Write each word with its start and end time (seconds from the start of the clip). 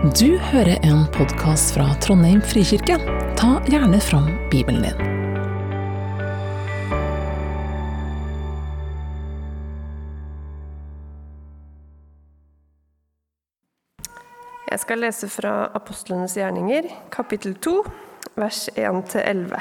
Du 0.00 0.38
hører 0.38 0.78
en 0.80 1.02
podkast 1.12 1.74
fra 1.74 1.84
Trondheim 2.00 2.38
frikirke. 2.40 2.94
Ta 3.36 3.58
gjerne 3.68 3.98
fram 4.00 4.30
Bibelen 4.48 4.80
din. 4.80 5.02
Jeg 14.70 14.80
skal 14.80 15.04
lese 15.04 15.28
fra 15.28 15.68
Apostlenes 15.76 16.38
gjerninger, 16.40 16.88
kapittel 17.12 17.58
2, 17.60 17.74
vers 18.40 18.62
1-11. 18.80 19.52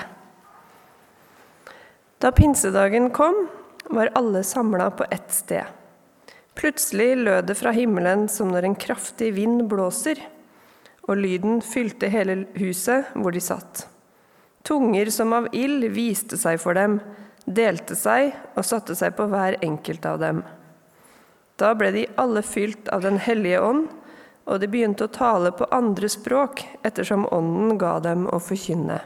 Da 2.23 2.31
pinsedagen 2.31 3.11
kom, 3.11 3.49
var 3.91 4.15
alle 4.15 4.45
samla 4.47 4.87
på 4.95 5.03
ett 5.11 5.35
sted. 5.35 5.67
Plutselig 6.59 7.13
lød 7.17 7.45
det 7.47 7.55
fra 7.55 7.71
himmelen 7.71 8.25
som 8.27 8.49
når 8.51 8.65
en 8.67 8.75
kraftig 8.75 9.31
vind 9.37 9.63
blåser, 9.71 10.19
og 11.07 11.15
lyden 11.17 11.61
fylte 11.63 12.09
hele 12.11 12.41
huset 12.59 13.13
hvor 13.15 13.31
de 13.31 13.39
satt. 13.39 13.85
Tunger 14.67 15.07
som 15.15 15.31
av 15.37 15.47
ild 15.55 15.85
viste 15.95 16.35
seg 16.37 16.59
for 16.59 16.75
dem, 16.75 16.97
delte 17.47 17.95
seg 17.95 18.33
og 18.59 18.67
satte 18.67 18.95
seg 18.99 19.15
på 19.15 19.29
hver 19.31 19.55
enkelt 19.63 20.03
av 20.05 20.19
dem. 20.19 20.41
Da 21.59 21.71
ble 21.79 21.93
de 21.95 22.03
alle 22.19 22.43
fylt 22.43 22.91
av 22.91 23.01
Den 23.07 23.21
hellige 23.23 23.61
ånd, 23.63 23.87
og 24.49 24.59
de 24.59 24.67
begynte 24.67 25.05
å 25.07 25.13
tale 25.13 25.53
på 25.55 25.67
andre 25.71 26.09
språk 26.11 26.65
ettersom 26.83 27.27
Ånden 27.31 27.77
ga 27.79 27.99
dem 28.03 28.25
å 28.27 28.39
forkynne. 28.43 28.99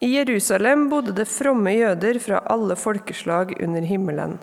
I 0.00 0.14
Jerusalem 0.14 0.88
bodde 0.88 1.12
det 1.12 1.28
fromme 1.28 1.74
jøder 1.76 2.18
fra 2.24 2.40
alle 2.48 2.76
folkeslag 2.78 3.52
under 3.60 3.84
himmelen. 3.84 4.38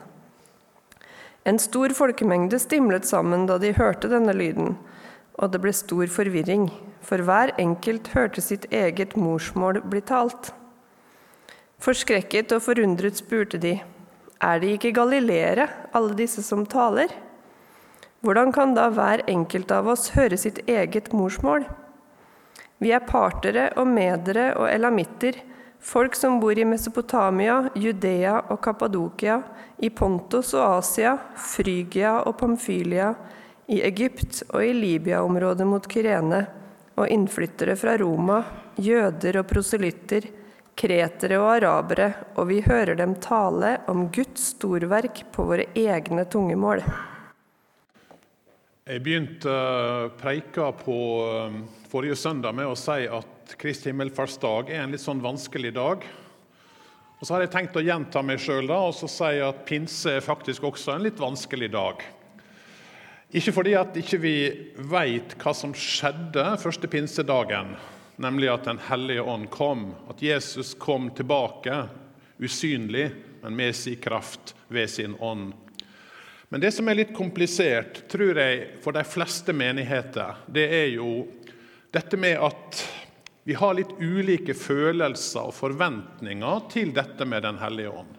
En 1.48 1.60
stor 1.64 1.94
folkemengde 1.96 2.60
stimlet 2.60 3.06
sammen 3.08 3.46
da 3.48 3.55
de 3.62 3.72
hørte 3.78 4.10
denne 4.12 4.34
lyden, 4.36 4.74
og 5.40 5.54
det 5.54 5.62
ble 5.64 5.72
stor 5.72 6.10
forvirring, 6.12 6.66
for 7.00 7.24
hver 7.24 7.54
enkelt 7.62 8.10
hørte 8.12 8.44
sitt 8.44 8.66
eget 8.74 9.16
morsmål 9.16 9.80
bli 9.88 10.02
talt. 10.04 10.52
Forskrekket 11.80 12.52
og 12.52 12.66
forundret 12.66 13.21
spurte 13.21 13.62
de, 13.63 13.77
er 14.44 14.60
de 14.60 14.74
ikke 14.76 14.91
galileere, 14.98 15.70
alle 15.96 16.18
disse 16.20 16.44
som 16.44 16.66
taler? 16.68 17.13
Hvordan 18.26 18.52
kan 18.52 18.76
da 18.76 18.90
hver 18.91 19.24
enkelt 19.32 19.71
av 19.71 19.88
oss 19.93 20.10
høre 20.18 20.38
sitt 20.38 20.60
eget 20.68 21.14
morsmål? 21.16 21.64
Vi 22.84 22.91
er 22.91 23.08
partere 23.08 23.70
og 23.80 23.88
medere 23.88 24.52
og 24.58 24.68
elamitter, 24.68 25.40
folk 25.82 26.16
som 26.16 26.40
bor 26.40 26.58
i 26.60 26.66
Mesopotamia, 26.66 27.70
Judea 27.76 28.40
og 28.50 28.62
Kappadokia, 28.64 29.42
i 29.78 29.90
Pontos 29.90 30.54
og 30.58 30.80
Asia, 30.80 31.18
Frygia 31.36 32.22
og 32.24 32.38
Pamfylia, 32.40 33.14
i 33.68 33.82
Egypt 33.84 34.44
og 34.54 34.64
i 34.64 34.74
Libya-området 34.74 35.68
mot 35.68 35.88
Kyrene, 35.92 36.46
og 36.98 37.10
innflyttere 37.14 37.76
fra 37.78 37.98
Roma, 38.00 38.42
jøder 38.82 39.42
og 39.42 39.50
proselytter, 39.50 40.26
kretere 40.78 41.38
og 41.42 41.52
arabere, 41.58 42.12
og 42.38 42.50
vi 42.52 42.62
hører 42.66 42.98
dem 42.98 43.16
tale 43.22 43.78
om 43.92 44.08
Guds 44.14 44.54
storverk 44.54 45.26
på 45.34 45.46
våre 45.50 45.70
egne 45.78 46.26
tungemål. 46.30 46.84
Jeg 48.88 49.02
begynte 49.04 49.54
preika 50.16 50.70
på 50.71 50.93
eh, 51.27 51.55
forrige 51.91 52.16
søndag 52.16 52.54
med 52.55 52.70
å 52.70 52.76
si 52.80 53.04
at 53.12 53.52
Kristi 53.60 53.90
himmelfartsdag 53.91 54.70
er 54.71 54.85
en 54.85 54.93
litt 54.96 55.04
sånn 55.04 55.20
vanskelig 55.20 55.74
dag. 55.76 56.05
Og 57.18 57.27
Så 57.27 57.34
har 57.34 57.43
jeg 57.43 57.52
tenkt 57.52 57.76
å 57.76 57.84
gjenta 57.84 58.24
meg 58.24 58.40
sjøl 58.40 58.71
og 58.71 58.93
så 58.96 59.10
si 59.12 59.41
at 59.43 59.65
pinse 59.68 60.13
er 60.15 60.24
faktisk 60.24 60.70
også 60.70 60.96
en 60.96 61.04
litt 61.04 61.20
vanskelig 61.20 61.68
dag. 61.76 62.05
Ikke 63.35 63.58
fordi 63.58 63.76
at 63.76 63.99
ikke 63.99 64.22
vi 64.24 64.34
ikke 64.46 64.88
veit 64.96 65.35
hva 65.44 65.52
som 65.52 65.75
skjedde 65.75 66.47
første 66.63 66.88
pinsedagen, 66.88 67.75
nemlig 68.16 68.53
at 68.53 68.72
Den 68.72 68.80
hellige 68.88 69.28
ånd 69.28 69.52
kom, 69.52 69.90
at 70.08 70.24
Jesus 70.24 70.72
kom 70.80 71.12
tilbake 71.12 71.90
usynlig, 72.40 73.09
men 73.44 73.59
med 73.59 73.75
sin 73.75 74.00
kraft 74.00 74.56
ved 74.72 74.88
sin 74.88 75.19
ånd. 75.19 75.52
Men 76.50 76.63
det 76.63 76.72
som 76.72 76.88
er 76.88 77.02
litt 77.02 77.16
komplisert, 77.16 78.06
tror 78.08 78.40
jeg, 78.40 78.68
for 78.84 78.96
de 78.96 79.03
fleste 79.03 79.56
menigheter, 79.56 80.46
det 80.47 80.68
er 80.72 80.88
jo 80.94 81.25
dette 81.91 82.19
med 82.19 82.40
at 82.40 82.80
vi 83.47 83.56
har 83.56 83.75
litt 83.75 83.94
ulike 84.00 84.56
følelser 84.56 85.50
og 85.50 85.56
forventninger 85.56 86.63
til 86.72 86.94
dette 86.96 87.28
med 87.28 87.44
Den 87.47 87.59
hellige 87.62 87.91
ånd. 87.96 88.16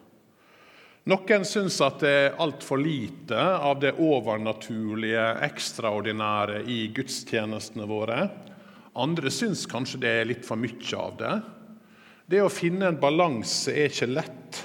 Noen 1.09 1.45
syns 1.49 1.79
at 1.85 2.03
det 2.05 2.13
er 2.13 2.39
altfor 2.41 2.81
lite 2.81 3.37
av 3.41 3.79
det 3.81 3.95
overnaturlige, 3.97 5.25
ekstraordinære 5.47 6.63
i 6.69 6.83
gudstjenestene 6.93 7.87
våre. 7.89 8.27
Andre 8.93 9.33
syns 9.33 9.65
kanskje 9.71 10.03
det 10.03 10.11
er 10.19 10.29
litt 10.29 10.45
for 10.45 10.61
mye 10.61 11.01
av 11.01 11.15
det. 11.17 11.37
Det 12.29 12.43
å 12.45 12.53
finne 12.53 12.91
en 12.91 13.01
balanse 13.01 13.73
er 13.73 13.89
ikke 13.89 14.11
lett. 14.11 14.59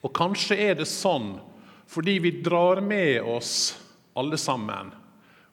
Og 0.00 0.14
kanskje 0.16 0.56
er 0.64 0.78
det 0.80 0.88
sånn 0.88 1.34
fordi 1.88 2.18
vi 2.18 2.30
drar 2.44 2.80
med 2.80 3.22
oss 3.22 3.54
alle 4.14 4.38
sammen 4.40 4.92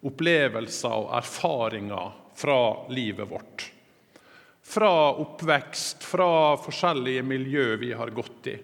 opplevelser 0.01 0.95
og 0.95 1.13
erfaringer 1.19 2.17
fra 2.37 2.61
livet 2.89 3.29
vårt. 3.29 3.67
Fra 4.61 5.11
oppvekst, 5.21 6.03
fra 6.03 6.57
forskjellige 6.61 7.23
miljø 7.27 7.75
vi 7.81 7.91
har 7.97 8.13
gått 8.15 8.47
i. 8.49 8.55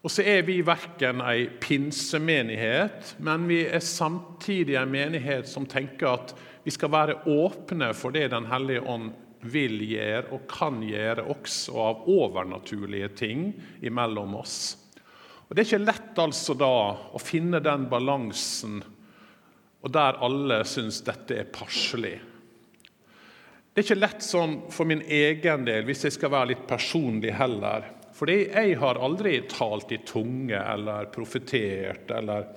Og 0.00 0.12
så 0.12 0.24
er 0.24 0.44
vi 0.46 0.60
verken 0.64 1.20
ei 1.28 1.44
pinsemenighet, 1.60 3.16
men 3.20 3.44
vi 3.50 3.62
er 3.68 3.84
samtidig 3.84 4.78
en 4.80 4.92
menighet 4.92 5.48
som 5.48 5.66
tenker 5.68 6.14
at 6.14 6.32
vi 6.64 6.72
skal 6.72 6.92
være 6.92 7.18
åpne 7.28 7.90
for 7.96 8.14
det 8.16 8.30
Den 8.32 8.48
hellige 8.48 8.84
ånd 8.84 9.10
vil 9.40 9.80
gjøre 9.84 10.34
og 10.36 10.46
kan 10.48 10.80
gjøre, 10.84 11.24
også 11.32 11.76
av 11.80 12.08
overnaturlige 12.12 13.08
ting 13.16 13.46
imellom 13.80 14.36
oss. 14.40 14.76
Og 15.50 15.56
Det 15.56 15.64
er 15.64 15.66
ikke 15.66 15.82
lett 15.82 16.18
altså 16.22 16.54
da 16.54 16.74
å 17.10 17.18
finne 17.18 17.58
den 17.58 17.88
balansen 17.90 18.76
og 19.80 19.90
der 19.90 20.18
alle 20.22 20.60
syns 20.68 21.00
dette 21.02 21.40
er 21.40 21.48
passelig. 21.50 22.18
Det 23.70 23.80
er 23.80 23.86
ikke 23.86 23.98
lett 23.98 24.22
sånn 24.22 24.56
for 24.70 24.86
min 24.86 25.02
egen 25.02 25.64
del, 25.66 25.82
hvis 25.88 26.04
jeg 26.06 26.14
skal 26.14 26.30
være 26.34 26.52
litt 26.52 26.62
personlig 26.70 27.32
heller. 27.34 27.88
Fordi 28.14 28.36
jeg 28.50 28.76
har 28.78 29.00
aldri 29.00 29.38
talt 29.48 29.90
i 29.94 30.02
tunge 30.06 30.58
eller 30.58 31.10
profetert 31.10 32.10
eller 32.12 32.50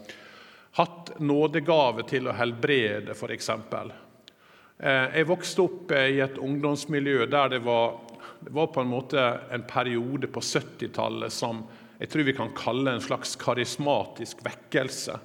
hatt 0.78 1.14
nådegave 1.18 2.04
til 2.10 2.28
å 2.28 2.36
helbrede, 2.36 3.14
f.eks. 3.14 3.50
Eh, 3.50 5.18
jeg 5.18 5.30
vokste 5.30 5.64
opp 5.64 5.94
i 5.96 6.20
et 6.26 6.38
ungdomsmiljø 6.42 7.30
der 7.32 7.54
det 7.56 7.62
var, 7.64 8.02
det 8.42 8.52
var 8.58 8.74
på 8.74 8.84
en 8.84 8.92
måte 8.92 9.24
en 9.54 9.64
periode 9.70 10.28
på 10.28 10.44
70-tallet 10.44 11.34
som 11.34 11.64
jeg 12.00 12.10
tror 12.10 12.26
vi 12.28 12.36
kan 12.36 12.54
kalle 12.58 12.96
en 12.96 13.04
slags 13.04 13.36
karismatisk 13.40 14.42
vekkelse. 14.46 15.20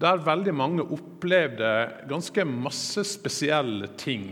Der 0.00 0.22
veldig 0.24 0.54
mange 0.56 0.84
opplevde 0.86 1.70
ganske 2.08 2.44
masse 2.48 3.04
spesielle 3.04 3.90
ting 4.00 4.30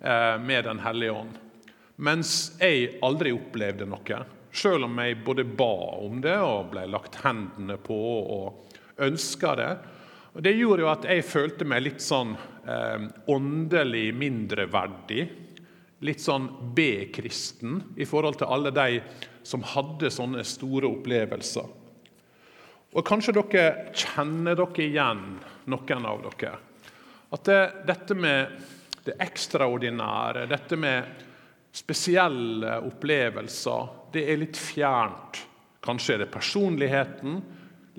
eh, 0.00 0.36
med 0.40 0.64
Den 0.64 0.80
hellige 0.82 1.12
ånd. 1.12 1.36
Mens 1.96 2.56
jeg 2.58 2.96
aldri 3.06 3.30
opplevde 3.34 3.86
noe. 3.86 4.22
Selv 4.54 4.88
om 4.88 4.98
jeg 4.98 5.20
både 5.26 5.44
ba 5.46 5.74
om 6.02 6.20
det 6.22 6.36
og 6.42 6.72
ble 6.72 6.86
lagt 6.90 7.20
hendene 7.22 7.76
på 7.78 7.98
og 8.38 8.74
ønska 9.02 9.54
det. 9.58 9.70
Og 10.34 10.42
Det 10.42 10.54
gjorde 10.56 10.82
jo 10.82 10.90
at 10.90 11.06
jeg 11.06 11.26
følte 11.26 11.66
meg 11.68 11.84
litt 11.86 12.02
sånn 12.02 12.34
eh, 12.66 13.06
åndelig 13.30 14.08
mindreverdig. 14.18 15.28
Litt 16.04 16.20
sånn 16.20 16.48
B-kristen 16.74 17.78
i 17.96 18.06
forhold 18.08 18.40
til 18.42 18.50
alle 18.50 18.74
de 18.74 18.98
som 19.44 19.64
hadde 19.74 20.10
sånne 20.12 20.44
store 20.46 20.88
opplevelser. 20.90 21.72
Og 22.94 23.06
Kanskje 23.06 23.34
dere 23.36 23.92
kjenner 23.96 24.56
dere 24.58 24.84
igjen, 24.84 25.24
noen 25.70 26.08
av 26.08 26.22
dere. 26.24 26.54
At 27.34 27.48
det, 27.48 27.60
dette 27.88 28.14
med 28.14 28.60
det 29.04 29.16
ekstraordinære, 29.20 30.46
dette 30.48 30.78
med 30.80 31.24
spesielle 31.74 32.78
opplevelser, 32.86 33.90
det 34.14 34.22
er 34.30 34.38
litt 34.40 34.60
fjernt. 34.60 35.42
Kanskje 35.84 36.14
er 36.14 36.22
det 36.22 36.32
personligheten 36.32 37.42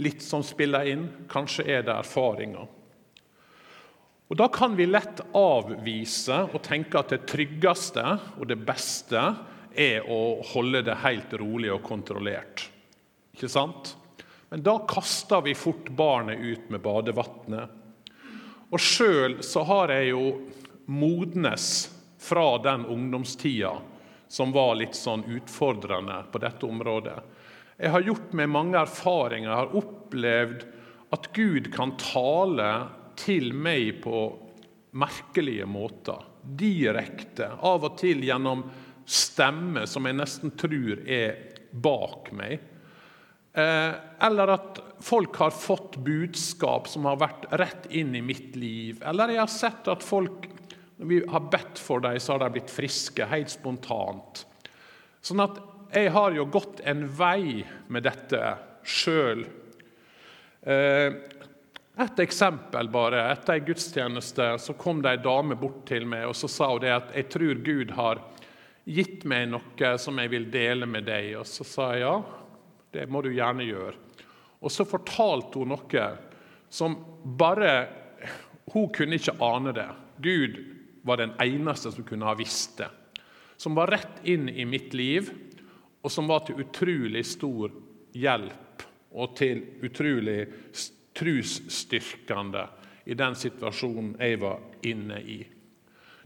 litt 0.01 0.23
som 0.23 0.43
spiller 0.43 0.87
inn, 0.89 1.05
kanskje 1.31 1.67
er 1.69 1.83
det 1.85 1.93
erfaringer. 1.93 2.71
Og 4.25 4.37
Da 4.39 4.47
kan 4.49 4.73
vi 4.75 4.87
lett 4.89 5.21
avvise 5.37 6.39
og 6.47 6.63
tenke 6.65 6.97
at 6.97 7.11
det 7.13 7.27
tryggeste 7.29 8.05
og 8.39 8.47
det 8.49 8.57
beste 8.65 9.21
er 9.77 10.07
å 10.11 10.41
holde 10.53 10.81
det 10.87 10.97
helt 11.03 11.33
rolig 11.39 11.71
og 11.73 11.83
kontrollert. 11.85 12.67
Ikke 13.35 13.49
sant? 13.51 13.95
Men 14.49 14.63
da 14.63 14.77
kaster 14.87 15.41
vi 15.45 15.55
fort 15.57 15.89
barnet 15.89 16.39
ut 16.39 16.69
med 16.71 16.83
badevannet. 16.83 17.81
Og 18.71 18.81
sjøl 18.81 19.39
så 19.45 19.63
har 19.67 19.93
jeg 19.93 20.13
jo 20.13 20.29
modnes 20.85 21.89
fra 22.21 22.57
den 22.63 22.85
ungdomstida 22.89 23.73
som 24.27 24.51
var 24.55 24.75
litt 24.79 24.95
sånn 24.97 25.25
utfordrende 25.29 26.21
på 26.31 26.41
dette 26.41 26.65
området. 26.65 27.17
Jeg 27.77 27.91
har 27.91 28.07
gjort 28.07 28.33
meg 28.37 28.49
mange 28.51 28.79
erfaringer, 28.79 29.49
jeg 29.49 29.59
har 29.59 29.77
opplevd 29.81 30.65
at 31.15 31.29
Gud 31.35 31.69
kan 31.75 31.93
tale 32.01 32.69
til 33.19 33.51
meg 33.53 34.01
på 34.03 34.23
merkelige 34.95 35.67
måter. 35.67 36.23
Direkte, 36.41 37.51
av 37.59 37.83
og 37.87 37.97
til 37.99 38.23
gjennom 38.25 38.63
stemme 39.05 39.85
som 39.89 40.05
jeg 40.07 40.17
nesten 40.17 40.53
tror 40.57 41.01
er 41.05 41.37
bak 41.71 42.31
meg. 42.35 42.63
Eh, 43.55 43.93
eller 44.27 44.51
at 44.55 44.81
folk 45.05 45.37
har 45.39 45.53
fått 45.55 45.95
budskap 46.03 46.89
som 46.91 47.07
har 47.07 47.21
vært 47.21 47.45
rett 47.61 47.85
inn 47.95 48.15
i 48.15 48.23
mitt 48.25 48.55
liv. 48.59 48.99
Eller 49.05 49.35
jeg 49.35 49.43
har 49.43 49.53
sett 49.53 49.87
at 49.91 50.03
folk, 50.03 50.49
når 50.97 51.11
vi 51.11 51.21
har 51.31 51.47
bedt 51.53 51.79
for 51.79 52.03
dem, 52.03 52.19
så 52.19 52.35
har 52.35 52.43
de 52.43 52.57
blitt 52.57 52.73
friske 52.73 53.29
helt 53.31 53.53
spontant. 53.53 54.43
Sånn 55.23 55.43
at 55.45 55.61
jeg 55.95 56.11
har 56.11 56.35
jo 56.35 56.47
gått 56.51 56.81
en 56.83 57.05
vei 57.07 57.63
med 57.87 58.03
dette 58.03 58.41
sjøl. 58.83 59.45
Eh, 60.65 61.15
et 61.95 62.19
eksempel 62.19 62.89
bare. 62.91 63.21
Etter 63.31 63.55
en 63.55 63.67
gudstjeneste 63.69 64.49
så 64.59 64.75
kom 64.75 64.99
det 65.03 65.13
ei 65.13 65.23
dame 65.23 65.55
bort 65.55 65.85
til 65.87 66.03
meg 66.09 66.27
og 66.27 66.35
så 66.35 66.49
sa 66.51 66.73
hun 66.73 66.83
det 66.83 66.91
at 66.91 67.13
jeg 67.15 67.29
tror 67.31 67.61
Gud 67.63 67.93
har 67.95 68.19
gitt 68.85 69.25
meg 69.27 69.49
noe 69.49 69.91
som 70.01 70.19
jeg 70.21 70.31
vil 70.31 70.49
dele 70.53 70.87
med 70.89 71.07
deg. 71.09 71.33
Og 71.41 71.47
så 71.49 71.65
sa 71.67 71.91
jeg 71.93 72.05
ja, 72.05 72.15
det 72.95 73.07
må 73.11 73.21
du 73.25 73.31
gjerne 73.33 73.65
gjøre. 73.67 73.97
Og 74.61 74.71
så 74.71 74.85
fortalte 74.87 75.61
hun 75.61 75.73
noe 75.75 76.07
som 76.69 76.95
bare 77.37 77.75
Hun 78.73 78.89
kunne 78.89 79.19
ikke 79.19 79.37
ane 79.45 79.71
det. 79.75 79.87
Gud 80.19 80.55
var 81.05 81.19
den 81.21 81.35
eneste 81.39 81.91
som 81.93 82.03
kunne 82.03 82.25
ha 82.25 82.33
visst 82.35 82.79
det. 82.79 82.89
Som 83.61 83.75
var 83.77 83.91
rett 83.93 84.25
inn 84.27 84.49
i 84.49 84.65
mitt 84.65 84.93
liv, 84.97 85.29
og 86.01 86.11
som 86.11 86.27
var 86.27 86.41
til 86.47 86.59
utrolig 86.63 87.21
stor 87.29 87.71
hjelp 88.17 88.83
og 89.15 89.35
til 89.37 89.61
utrolig 89.85 90.39
trusstyrkende 91.15 92.65
i 93.05 93.15
den 93.15 93.37
situasjonen 93.37 94.15
jeg 94.19 94.41
var 94.41 94.59
inne 94.89 95.21
i. 95.21 95.39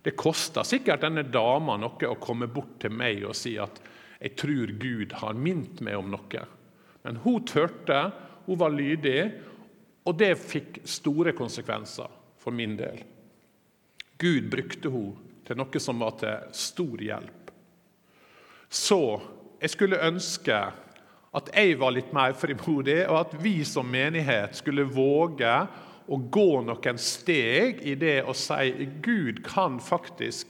Det 0.10 0.16
kosta 0.18 0.64
sikkert 0.66 1.04
denne 1.06 1.22
dama 1.30 1.76
noe 1.78 2.08
å 2.10 2.16
komme 2.18 2.48
bort 2.50 2.80
til 2.82 2.90
meg 2.98 3.20
og 3.30 3.36
si 3.38 3.52
at 3.62 3.76
'jeg 4.18 4.36
tror 4.42 4.72
Gud 4.82 5.12
har 5.14 5.34
minnet 5.38 5.82
meg 5.86 5.98
om 5.98 6.10
noe'. 6.10 6.48
Men 7.04 7.16
hun 7.22 7.46
turte, 7.46 8.12
hun 8.48 8.58
var 8.58 8.72
lydig, 8.74 9.32
og 10.06 10.18
det 10.18 10.34
fikk 10.36 10.80
store 10.84 11.34
konsekvenser 11.34 12.10
for 12.38 12.52
min 12.52 12.76
del. 12.76 13.04
Gud 14.18 14.50
brukte 14.50 14.90
hun 14.90 15.16
til 15.46 15.56
noe 15.56 15.80
som 15.80 16.00
var 16.00 16.18
til 16.18 16.50
stor 16.52 16.98
hjelp. 16.98 17.52
Så 18.68 19.22
jeg 19.62 19.70
skulle 19.70 20.02
ønske 20.02 20.74
at 21.34 21.52
jeg 21.54 21.78
var 21.78 21.92
litt 21.92 22.12
mer 22.14 22.34
frimodig, 22.34 23.08
og 23.08 23.20
at 23.20 23.44
vi 23.44 23.64
som 23.64 23.86
menighet 23.86 24.56
skulle 24.56 24.90
våge 24.90 25.68
å 26.10 26.18
gå 26.34 26.62
noen 26.66 26.98
steg 27.02 27.84
i 27.86 27.94
det 28.00 28.24
å 28.26 28.34
si 28.38 28.88
Gud 29.06 29.44
kan 29.46 29.78
faktisk 29.84 30.50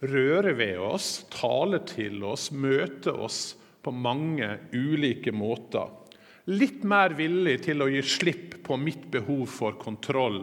røre 0.00 0.54
ved 0.56 0.78
oss, 0.80 1.26
tale 1.34 1.82
til 1.88 2.22
oss, 2.24 2.48
møte 2.54 3.12
oss 3.12 3.40
på 3.82 3.92
mange 3.92 4.56
ulike 4.72 5.32
måter. 5.32 5.90
Litt 6.50 6.84
mer 6.88 7.14
villig 7.18 7.58
til 7.66 7.82
å 7.82 7.90
gi 7.90 8.00
slipp 8.06 8.60
på 8.66 8.78
mitt 8.80 9.10
behov 9.12 9.44
for 9.50 9.76
kontroll. 9.80 10.42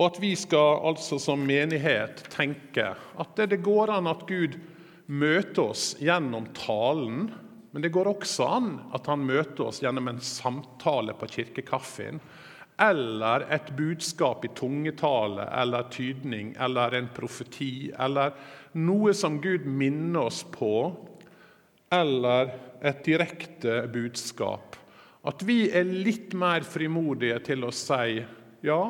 Og 0.00 0.06
at 0.06 0.20
vi 0.22 0.32
skal 0.38 0.80
altså 0.92 1.18
som 1.20 1.42
menighet 1.44 2.22
tenke 2.32 2.92
at 2.94 3.42
det 3.50 3.60
går 3.64 3.92
an 3.98 4.08
at 4.08 4.22
Gud 4.28 4.56
møter 5.10 5.72
oss 5.74 5.92
gjennom 6.00 6.46
talen, 6.56 7.26
men 7.70 7.84
det 7.84 7.92
går 7.92 8.08
også 8.14 8.46
an 8.48 8.70
at 8.96 9.10
han 9.10 9.26
møter 9.26 9.66
oss 9.66 9.82
gjennom 9.82 10.08
en 10.10 10.22
samtale 10.24 11.14
på 11.18 11.28
kirkekaffen, 11.34 12.22
eller 12.80 13.44
et 13.52 13.70
budskap 13.76 14.44
i 14.44 14.48
tungetale 14.56 15.44
eller 15.62 15.82
tydning 15.92 16.54
eller 16.60 16.94
en 16.96 17.08
profeti, 17.14 17.90
eller 17.98 18.32
noe 18.80 19.12
som 19.14 19.36
Gud 19.40 19.66
minner 19.66 20.30
oss 20.30 20.40
på, 20.52 20.72
eller 21.92 22.54
et 22.80 23.04
direkte 23.04 23.82
budskap. 23.92 24.78
At 25.28 25.44
vi 25.44 25.66
er 25.68 25.84
litt 25.84 26.32
mer 26.32 26.64
frimodige 26.64 27.36
til 27.50 27.68
å 27.68 27.74
si 27.74 28.22
ja, 28.64 28.80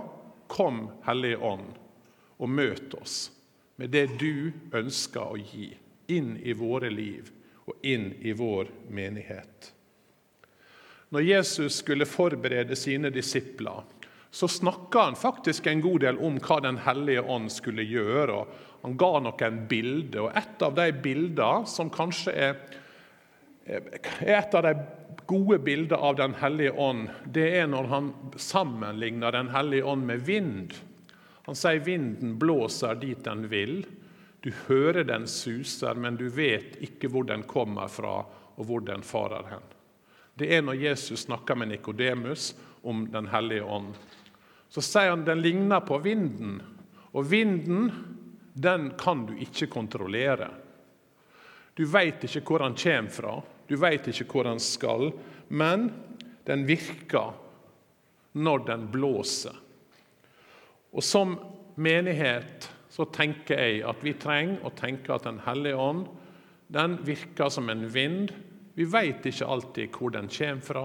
kom 0.51 0.85
Hellige 1.07 1.43
Ånd, 1.51 1.75
og 2.39 2.51
møt 2.51 2.95
oss 3.01 3.19
med 3.81 3.91
det 3.91 4.07
du 4.21 4.53
ønsker 4.77 5.35
å 5.35 5.39
gi 5.41 5.73
inn 6.15 6.37
i 6.39 6.55
våre 6.55 6.91
liv 6.93 7.31
og 7.67 7.87
inn 7.87 8.11
i 8.21 8.35
vår 8.37 8.71
menighet. 8.91 9.73
Når 11.11 11.25
Jesus 11.27 11.81
skulle 11.81 12.07
forberede 12.07 12.77
sine 12.79 13.11
disipler, 13.11 13.83
så 14.31 14.49
snakka 14.49 15.09
han 15.09 15.17
faktisk 15.19 15.67
en 15.67 15.81
god 15.83 16.05
del 16.05 16.19
om 16.23 16.37
hva 16.39 16.61
Den 16.62 16.79
hellige 16.85 17.23
ånd 17.23 17.51
skulle 17.51 17.83
gjøre. 17.83 18.45
Han 18.85 18.95
ga 18.97 19.11
noen 19.25 19.57
bilder, 19.69 20.29
og 20.29 20.37
et 20.39 20.62
av 20.62 20.77
de 20.79 20.87
bildene 21.03 21.67
som 21.67 21.91
kanskje 21.91 22.35
er, 22.35 22.61
er 23.67 24.37
et 24.39 24.55
av 24.55 24.62
de 24.69 24.75
gode 25.27 25.59
bildene 25.67 25.99
av 25.99 26.15
Den 26.21 26.37
hellige 26.39 26.77
ånd, 26.79 27.09
det 27.27 27.49
er 27.59 27.67
når 27.67 27.91
han 27.91 28.12
sammenligner 28.37 29.35
Den 29.35 29.51
hellige 29.51 29.91
ånd 29.91 30.07
med 30.07 30.23
vind. 30.31 30.79
Han 31.49 31.59
sier 31.59 31.83
vinden 31.83 32.39
blåser 32.39 32.95
dit 33.03 33.25
den 33.27 33.49
vil. 33.51 33.83
Du 34.47 34.53
hører 34.69 35.03
den 35.05 35.27
suser, 35.27 35.99
men 35.99 36.15
du 36.17 36.29
vet 36.31 36.79
ikke 36.81 37.11
hvor 37.11 37.27
den 37.27 37.43
kommer 37.51 37.91
fra, 37.91 38.21
og 38.55 38.67
hvor 38.71 38.87
den 38.87 39.03
farer 39.03 39.51
hen. 39.51 39.67
Det 40.35 40.49
er 40.55 40.62
når 40.65 40.79
Jesus 40.81 41.27
snakker 41.27 41.59
med 41.59 41.73
Nikodemus 41.73 42.55
om 42.82 43.06
Den 43.12 43.29
hellige 43.29 43.65
ånd. 43.65 43.93
Så 44.71 44.82
sier 44.85 45.11
han 45.11 45.27
den 45.27 45.43
ligner 45.43 45.82
på 45.82 45.99
vinden, 45.99 46.61
og 47.11 47.27
vinden 47.31 47.91
den 48.55 48.93
kan 48.99 49.27
du 49.27 49.35
ikke 49.35 49.67
kontrollere. 49.71 50.50
Du 51.75 51.85
veit 51.91 52.23
ikke 52.25 52.43
hvor 52.47 52.62
den 52.62 52.77
kommer 52.79 53.15
fra, 53.15 53.35
du 53.67 53.77
veit 53.79 54.06
ikke 54.11 54.27
hvor 54.31 54.47
den 54.47 54.61
skal, 54.62 55.11
men 55.49 55.91
den 56.47 56.67
virker 56.69 57.35
når 58.33 58.67
den 58.67 58.87
blåser. 58.93 59.56
Og 60.91 61.03
som 61.06 61.37
menighet 61.81 62.71
så 62.91 63.06
tenker 63.15 63.59
jeg 63.59 63.83
at 63.87 64.03
vi 64.03 64.15
trenger 64.19 64.67
å 64.67 64.73
tenke 64.75 65.15
at 65.15 65.26
Den 65.26 65.38
hellige 65.47 65.79
ånd 65.79 66.09
den 66.71 66.99
virker 67.06 67.50
som 67.50 67.71
en 67.71 67.87
vind. 67.91 68.31
Vi 68.81 68.87
vet 68.88 69.27
ikke 69.29 69.44
alltid 69.44 69.91
hvor 69.93 70.12
den 70.15 70.29
kommer 70.32 70.61
fra, 70.65 70.82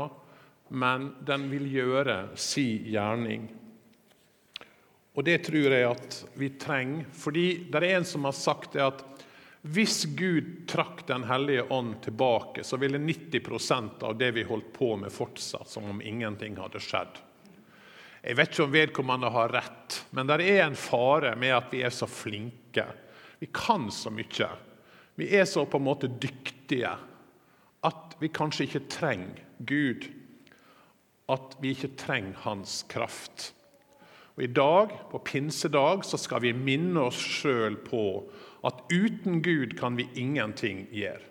men 0.68 1.06
den 1.24 1.46
vil 1.48 1.70
gjøre 1.72 2.16
si 2.36 2.66
gjerning. 2.92 3.46
Og 5.16 5.24
Det 5.24 5.38
tror 5.46 5.72
jeg 5.72 5.86
at 5.88 6.18
vi 6.36 6.50
trenger, 6.60 7.06
fordi 7.16 7.46
det 7.72 7.80
er 7.80 7.96
en 7.96 8.10
som 8.10 8.28
har 8.28 8.36
sagt 8.36 8.76
det 8.76 8.84
at 8.84 9.06
hvis 9.72 10.04
Gud 10.12 10.68
trakk 10.68 11.06
Den 11.08 11.24
hellige 11.24 11.64
ånd 11.72 11.96
tilbake, 12.04 12.68
så 12.68 12.76
ville 12.78 13.00
90% 13.00 14.04
av 14.04 14.20
det 14.20 14.34
vi 14.36 14.44
holdt 14.44 14.74
på 14.76 14.92
med, 15.00 15.16
fortsatt 15.16 15.72
som 15.72 15.88
om 15.88 16.04
ingenting 16.04 16.60
hadde 16.60 16.84
skjedd. 16.84 17.24
Jeg 18.20 18.36
vet 18.36 18.52
ikke 18.52 18.68
om 18.68 18.76
vedkommende 18.76 19.32
har 19.32 19.56
rett, 19.56 20.02
men 20.12 20.28
det 20.28 20.42
er 20.44 20.66
en 20.66 20.76
fare 20.76 21.38
med 21.40 21.56
at 21.62 21.72
vi 21.72 21.86
er 21.88 21.96
så 21.96 22.12
flinke. 22.12 22.90
Vi 23.40 23.54
kan 23.56 23.88
så 23.88 24.12
mye. 24.12 24.54
Vi 25.16 25.32
er 25.32 25.48
så 25.48 25.64
på 25.64 25.80
en 25.80 25.92
måte 25.94 26.12
dyktige 26.12 26.98
at 27.86 28.16
vi 28.20 28.32
kanskje 28.34 28.68
ikke 28.68 28.88
trenger 28.92 29.44
Gud. 29.60 30.08
At 31.32 31.56
vi 31.62 31.74
ikke 31.76 31.94
trenger 32.00 32.38
Hans 32.46 32.84
kraft. 32.90 33.52
Og 34.36 34.44
I 34.44 34.52
dag, 34.52 34.92
på 35.12 35.22
pinsedag, 35.24 36.04
så 36.06 36.20
skal 36.20 36.44
vi 36.44 36.52
minne 36.54 37.08
oss 37.08 37.20
sjøl 37.20 37.78
på 37.86 38.04
at 38.68 38.82
uten 38.92 39.40
Gud 39.46 39.78
kan 39.80 39.96
vi 39.96 40.10
ingenting 40.20 40.86
gjøre. 40.92 41.24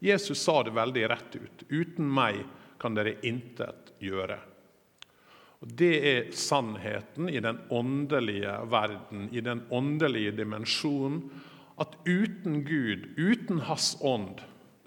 Jesus 0.00 0.40
sa 0.40 0.62
det 0.64 0.72
veldig 0.76 1.02
rett 1.10 1.34
ut. 1.36 1.64
Uten 1.68 2.06
meg 2.08 2.44
kan 2.80 2.94
dere 2.96 3.18
intet 3.26 3.90
gjøre. 4.00 4.38
Og 5.60 5.72
Det 5.76 5.92
er 6.08 6.30
sannheten 6.32 7.28
i 7.28 7.40
den 7.44 7.58
åndelige 7.68 8.54
verden, 8.72 9.28
i 9.32 9.42
den 9.44 9.66
åndelige 9.68 10.32
dimensjonen. 10.38 11.26
At 11.80 11.96
uten 12.06 12.62
Gud, 12.64 13.10
uten 13.16 13.60
Hans 13.68 13.96
ånd, 14.00 14.40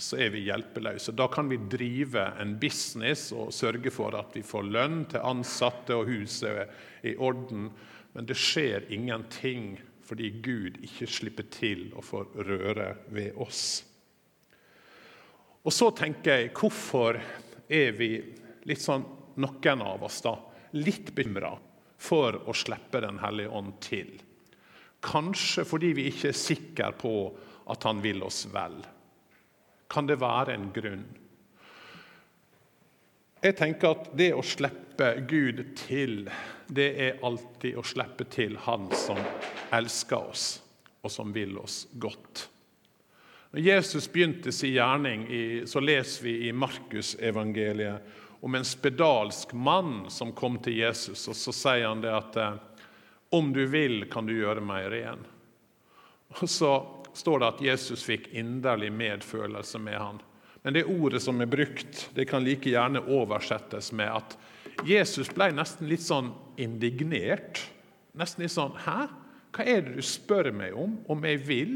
så 0.04 0.20
er 0.20 0.34
vi 0.34 0.44
hjelpeløse. 0.48 1.16
Da 1.16 1.28
kan 1.32 1.50
vi 1.52 1.62
drive 1.72 2.26
en 2.42 2.58
business 2.60 3.32
og 3.36 3.54
sørge 3.56 3.92
for 3.94 4.16
at 4.20 4.36
vi 4.36 4.44
får 4.46 4.68
lønn 4.68 5.02
til 5.12 5.24
ansatte 5.24 5.96
og 5.96 6.12
huset 6.12 7.08
i 7.08 7.16
orden. 7.16 7.70
Men 8.14 8.30
det 8.30 8.38
skjer 8.40 8.90
ingenting 8.94 9.78
fordi 10.04 10.30
Gud 10.44 10.82
ikke 10.84 11.08
slipper 11.10 11.48
til 11.54 11.88
å 11.96 12.04
få 12.04 12.26
røre 12.36 12.90
ved 13.16 13.40
oss. 13.42 13.64
Og 15.64 15.72
så 15.72 15.90
tenker 15.96 16.42
jeg, 16.42 16.52
hvorfor 16.58 17.20
er 17.72 17.94
vi 17.96 18.18
litt 18.68 18.84
sånn, 18.84 19.06
noen 19.40 19.84
av 19.84 20.04
oss, 20.04 20.20
da, 20.26 20.36
litt 20.76 21.14
bekymra 21.16 21.54
for 22.04 22.36
å 22.50 22.56
slippe 22.56 23.00
Den 23.02 23.22
hellige 23.24 23.50
ånd 23.56 23.78
til. 23.84 24.12
Kanskje 25.04 25.64
fordi 25.68 25.94
vi 25.96 26.10
ikke 26.12 26.32
er 26.34 26.38
sikre 26.38 26.92
på 27.00 27.14
at 27.72 27.88
han 27.88 28.04
vil 28.04 28.24
oss 28.28 28.44
vel. 28.52 28.76
Kan 29.94 30.08
det 30.10 30.18
være 30.22 30.56
en 30.56 30.72
grunn? 30.74 31.04
Jeg 33.44 33.58
tenker 33.60 33.92
at 33.92 34.08
det 34.18 34.32
å 34.34 34.42
slippe 34.46 35.10
Gud 35.30 35.60
til, 35.78 36.30
det 36.72 36.88
er 37.04 37.20
alltid 37.28 37.78
å 37.78 37.84
slippe 37.86 38.26
til 38.32 38.56
Han 38.66 38.88
som 38.96 39.20
elsker 39.76 40.32
oss, 40.32 40.46
og 41.04 41.12
som 41.12 41.34
vil 41.36 41.58
oss 41.60 41.84
godt. 42.00 42.48
Når 43.54 43.62
Jesus 43.68 44.08
begynte 44.10 44.52
sin 44.56 44.74
gjerning, 44.74 45.28
så 45.70 45.84
leser 45.84 46.24
vi 46.26 46.48
i 46.48 46.54
Markusevangeliet 46.56 48.42
om 48.42 48.56
en 48.56 48.66
spedalsk 48.66 49.54
mann 49.54 50.10
som 50.10 50.34
kom 50.34 50.58
til 50.64 50.80
Jesus, 50.80 51.28
og 51.30 51.38
så 51.38 51.54
sier 51.54 51.86
han 51.86 52.02
det 52.02 52.16
at 52.16 52.40
om 53.34 53.54
du 53.54 53.62
vil, 53.70 54.08
kan 54.10 54.26
du 54.26 54.34
gjøre 54.34 54.64
meg 54.64 54.90
ren. 54.96 55.22
Og 56.40 56.50
Så 56.50 56.74
står 57.14 57.40
det 57.40 57.50
at 57.50 57.64
Jesus 57.64 58.04
fikk 58.06 58.30
inderlig 58.34 58.92
medfølelse 58.94 59.80
med 59.82 60.00
han. 60.00 60.22
Men 60.64 60.78
det 60.78 60.86
ordet 60.88 61.22
som 61.22 61.42
er 61.44 61.50
brukt, 61.52 62.10
det 62.16 62.26
kan 62.30 62.44
like 62.44 62.72
gjerne 62.72 63.04
oversettes 63.12 63.92
med 63.92 64.12
at 64.12 64.38
Jesus 64.88 65.30
ble 65.34 65.50
nesten 65.54 65.90
litt 65.92 66.04
sånn 66.04 66.32
indignert. 66.62 67.60
Nesten 68.18 68.46
litt 68.46 68.56
sånn 68.56 68.78
Hæ? 68.86 69.10
Hva 69.54 69.66
er 69.70 69.84
det 69.86 70.00
du 70.00 70.06
spør 70.06 70.50
meg 70.56 70.74
om? 70.80 70.96
Om 71.12 71.28
jeg 71.28 71.42
vil? 71.46 71.76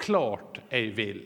Klart 0.00 0.58
jeg 0.72 0.90
vil. 0.96 1.22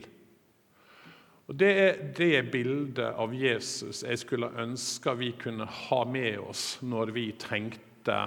Og 1.46 1.54
Det 1.54 1.70
er 1.78 2.00
det 2.18 2.42
bildet 2.50 3.14
av 3.14 3.34
Jesus 3.34 4.02
jeg 4.02 4.18
skulle 4.18 4.50
ønske 4.58 5.14
vi 5.16 5.30
kunne 5.38 5.68
ha 5.70 6.00
med 6.04 6.40
oss 6.42 6.64
når 6.82 7.14
vi 7.14 7.28
tenkte 7.38 8.18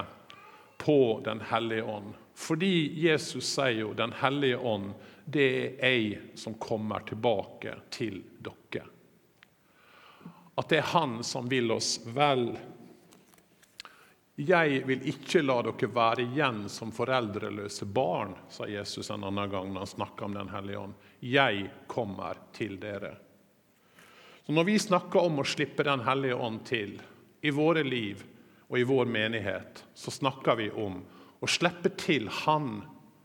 på 0.80 1.20
Den 1.24 1.44
hellige 1.44 1.84
ånd. 1.84 2.14
Fordi 2.40 3.00
Jesus 3.00 3.44
sier 3.44 3.80
jo 3.82 3.92
'Den 3.94 4.12
hellige 4.12 4.56
ånd' 4.56 4.94
det 5.24 5.76
er 5.84 5.90
jeg 5.90 6.20
som 6.34 6.54
kommer 6.54 7.00
tilbake 7.00 7.74
til 7.90 8.22
dere. 8.38 8.86
At 10.56 10.68
det 10.68 10.78
er 10.78 10.92
Han 10.92 11.22
som 11.24 11.48
vil 11.48 11.70
oss 11.72 12.00
vel. 12.04 12.58
Jeg 14.36 14.82
vil 14.86 15.04
ikke 15.08 15.42
la 15.42 15.60
dere 15.62 15.90
være 15.94 16.24
igjen 16.24 16.64
som 16.68 16.92
foreldreløse 16.92 17.84
barn, 17.84 18.34
sa 18.48 18.66
Jesus 18.66 19.10
en 19.10 19.24
annen 19.24 19.50
gang 19.50 19.72
når 19.72 19.84
han 19.84 19.94
snakka 19.94 20.24
om 20.24 20.34
Den 20.34 20.48
hellige 20.48 20.78
ånd. 20.78 20.94
Jeg 21.20 21.70
kommer 21.86 22.40
til 22.52 22.80
dere. 22.80 23.16
Så 24.46 24.52
Når 24.52 24.64
vi 24.64 24.78
snakker 24.78 25.20
om 25.20 25.38
å 25.38 25.44
slippe 25.44 25.84
Den 25.84 26.00
hellige 26.00 26.34
ånd 26.34 26.64
til 26.64 27.00
i 27.42 27.50
våre 27.50 27.84
liv 27.84 28.24
og 28.68 28.78
i 28.78 28.84
vår 28.84 29.04
menighet, 29.04 29.84
så 29.94 30.10
snakker 30.10 30.56
vi 30.56 30.70
om 30.70 31.02
å 31.40 31.48
slippe 31.48 31.92
til 31.96 32.28
Han 32.44 32.82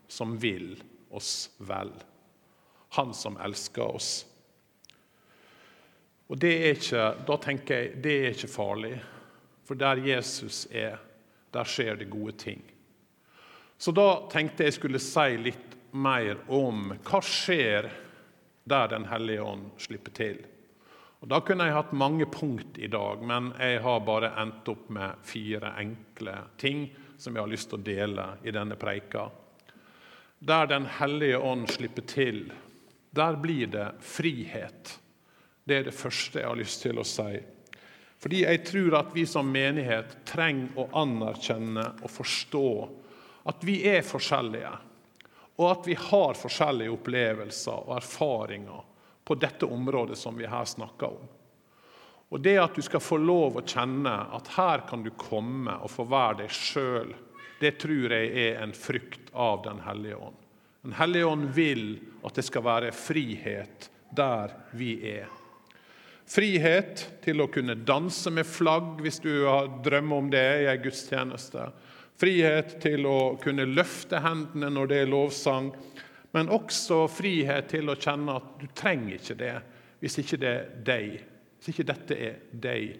som 0.07 0.37
vil 0.39 0.75
oss 1.15 1.49
vel. 1.57 1.91
Han 2.95 3.13
som 3.13 3.37
elsker 3.37 3.83
oss. 3.83 4.25
Og 6.27 6.39
det 6.41 6.53
er 6.53 6.79
ikke, 6.79 7.03
Da 7.27 7.37
tenker 7.37 7.75
jeg 7.81 8.01
det 8.01 8.15
er 8.21 8.31
ikke 8.33 8.51
farlig, 8.51 8.95
for 9.65 9.75
der 9.75 10.01
Jesus 10.05 10.65
er, 10.71 10.97
der 11.51 11.63
skjer 11.63 11.99
det 11.99 12.09
gode 12.09 12.33
ting. 12.37 12.61
Så 13.77 13.91
da 13.91 14.25
tenkte 14.31 14.65
jeg 14.65 14.77
skulle 14.77 15.01
si 15.03 15.37
litt 15.37 15.75
mer 15.91 16.39
om 16.47 16.93
hva 17.03 17.21
skjer 17.23 17.89
der 18.65 18.87
Den 18.89 19.05
hellige 19.05 19.43
ånd 19.45 19.71
slipper 19.77 20.11
til. 20.11 20.39
Og 21.21 21.27
Da 21.29 21.39
kunne 21.41 21.65
jeg 21.65 21.73
hatt 21.73 21.93
mange 21.93 22.25
punkt 22.25 22.77
i 22.77 22.87
dag, 22.87 23.21
men 23.21 23.53
jeg 23.59 23.81
har 23.81 23.99
bare 23.99 24.33
endt 24.41 24.67
opp 24.69 24.89
med 24.89 25.21
fire 25.23 25.75
enkle 25.77 26.35
ting 26.57 26.87
som 27.17 27.35
jeg 27.35 27.43
har 27.43 27.51
lyst 27.51 27.69
til 27.71 27.79
å 27.79 27.85
dele 27.85 28.27
i 28.43 28.53
denne 28.53 28.77
preika. 28.79 29.29
Der 30.39 30.67
Den 30.67 30.85
hellige 30.85 31.39
ånd 31.39 31.69
slipper 31.71 32.01
til, 32.01 32.51
der 33.11 33.35
blir 33.35 33.67
det 33.67 33.91
frihet. 34.01 34.99
Det 35.63 35.77
er 35.77 35.83
det 35.87 35.95
første 35.95 36.39
jeg 36.39 36.47
har 36.47 36.59
lyst 36.59 36.81
til 36.83 36.99
å 36.99 37.07
si. 37.07 37.39
Fordi 38.21 38.41
jeg 38.43 38.63
tror 38.65 38.97
at 38.99 39.13
vi 39.15 39.25
som 39.29 39.47
menighet 39.51 40.17
trenger 40.27 40.79
å 40.81 40.89
anerkjenne 41.01 41.85
og 42.01 42.11
forstå 42.11 42.67
at 43.45 43.63
vi 43.65 43.79
er 43.87 44.01
forskjellige, 44.05 44.71
og 45.55 45.67
at 45.71 45.87
vi 45.87 45.95
har 45.99 46.39
forskjellige 46.39 46.93
opplevelser 46.95 47.85
og 47.85 47.95
erfaringer 47.99 48.83
på 49.25 49.37
dette 49.39 49.69
området 49.69 50.17
som 50.17 50.37
vi 50.37 50.49
her 50.49 50.65
snakker 50.65 51.13
om. 51.13 51.34
Og 52.33 52.41
det 52.41 52.55
at 52.57 52.75
du 52.75 52.81
skal 52.81 53.03
få 53.03 53.19
lov 53.21 53.59
å 53.59 53.65
kjenne 53.65 54.13
at 54.35 54.49
her 54.55 54.85
kan 54.89 55.03
du 55.05 55.11
komme 55.19 55.77
og 55.81 55.91
få 55.93 56.07
være 56.09 56.43
deg 56.43 56.55
sjøl, 56.55 57.13
det 57.61 57.77
tror 57.79 58.11
jeg 58.11 58.31
er 58.47 58.63
en 58.63 58.73
frykt 58.75 59.31
av 59.31 59.61
Den 59.63 59.79
hellige 59.85 60.17
ånd. 60.17 60.41
Den 60.85 60.97
hellige 60.99 61.25
ånd 61.25 61.49
vil 61.55 61.85
at 62.25 62.37
det 62.37 62.45
skal 62.45 62.65
være 62.65 62.91
frihet 62.93 63.89
der 64.15 64.53
vi 64.77 64.91
er. 65.15 65.29
Frihet 66.25 67.01
til 67.21 67.41
å 67.41 67.49
kunne 67.53 67.77
danse 67.85 68.31
med 68.33 68.47
flagg 68.49 69.01
hvis 69.05 69.21
du 69.21 69.45
drømmer 69.85 70.23
om 70.23 70.31
det 70.33 70.45
i 70.63 70.67
en 70.69 70.81
gudstjeneste. 70.81 71.67
Frihet 72.17 72.79
til 72.81 73.05
å 73.09 73.35
kunne 73.41 73.67
løfte 73.69 74.21
hendene 74.23 74.71
når 74.73 74.89
det 74.89 74.99
er 75.03 75.11
lovsang. 75.11 75.69
Men 76.33 76.51
også 76.53 77.05
frihet 77.11 77.69
til 77.71 77.91
å 77.91 77.97
kjenne 77.99 78.39
at 78.39 78.55
du 78.59 78.65
trenger 78.73 79.19
ikke 79.19 79.37
det 79.39 79.55
hvis 80.01 80.19
ikke 80.21 80.41
det 80.41 80.51
er 80.51 80.69
deg. 80.85 81.17
Hvis 81.65 81.73
ikke 81.73 81.87
dette 81.89 82.15
er 82.21 82.35
deg. 82.51 82.99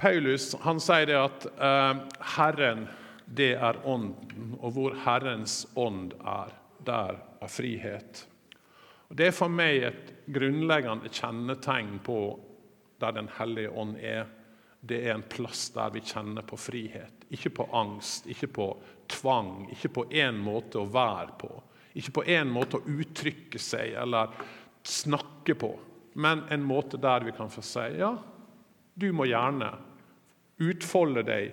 Paulus 0.00 0.54
han 0.62 0.80
sier 0.80 1.04
det 1.10 1.18
at 1.20 1.46
eh, 1.52 2.00
Herren 2.38 2.86
det 3.28 3.50
er 3.60 3.76
Ånden. 3.84 4.54
Og 4.60 4.72
hvor 4.72 4.96
Herrens 5.04 5.66
ånd 5.76 6.14
er, 6.24 6.54
der 6.86 7.18
er 7.42 7.50
frihet. 7.52 8.24
Og 9.08 9.16
Det 9.16 9.26
er 9.28 9.36
for 9.36 9.52
meg 9.52 9.82
et 9.84 10.12
grunnleggende 10.32 11.12
kjennetegn 11.12 11.98
på 12.04 12.38
der 13.00 13.12
Den 13.12 13.28
hellige 13.38 13.70
ånd 13.70 13.96
er. 14.00 14.24
Det 14.80 15.02
er 15.04 15.14
en 15.14 15.28
plass 15.28 15.68
der 15.74 15.90
vi 15.92 16.00
kjenner 16.00 16.42
på 16.42 16.56
frihet. 16.56 17.26
Ikke 17.30 17.50
på 17.50 17.68
angst, 17.72 18.26
ikke 18.26 18.46
på 18.46 18.66
tvang, 19.08 19.68
ikke 19.72 19.88
på 19.88 20.04
én 20.08 20.40
måte 20.40 20.80
å 20.80 20.88
være 20.88 21.36
på. 21.38 21.50
Ikke 21.94 22.16
på 22.16 22.24
én 22.24 22.48
måte 22.48 22.78
å 22.78 22.88
uttrykke 22.88 23.58
seg 23.58 23.92
eller 24.00 24.32
snakke 24.88 25.54
på, 25.58 25.70
men 26.18 26.42
en 26.50 26.64
måte 26.66 26.98
der 26.98 27.22
vi 27.26 27.32
kan 27.32 27.50
få 27.50 27.62
si 27.62 27.84
ja, 28.00 28.10
du 28.98 29.12
må 29.14 29.28
gjerne 29.30 29.70
utfolde 30.58 31.22
deg 31.22 31.52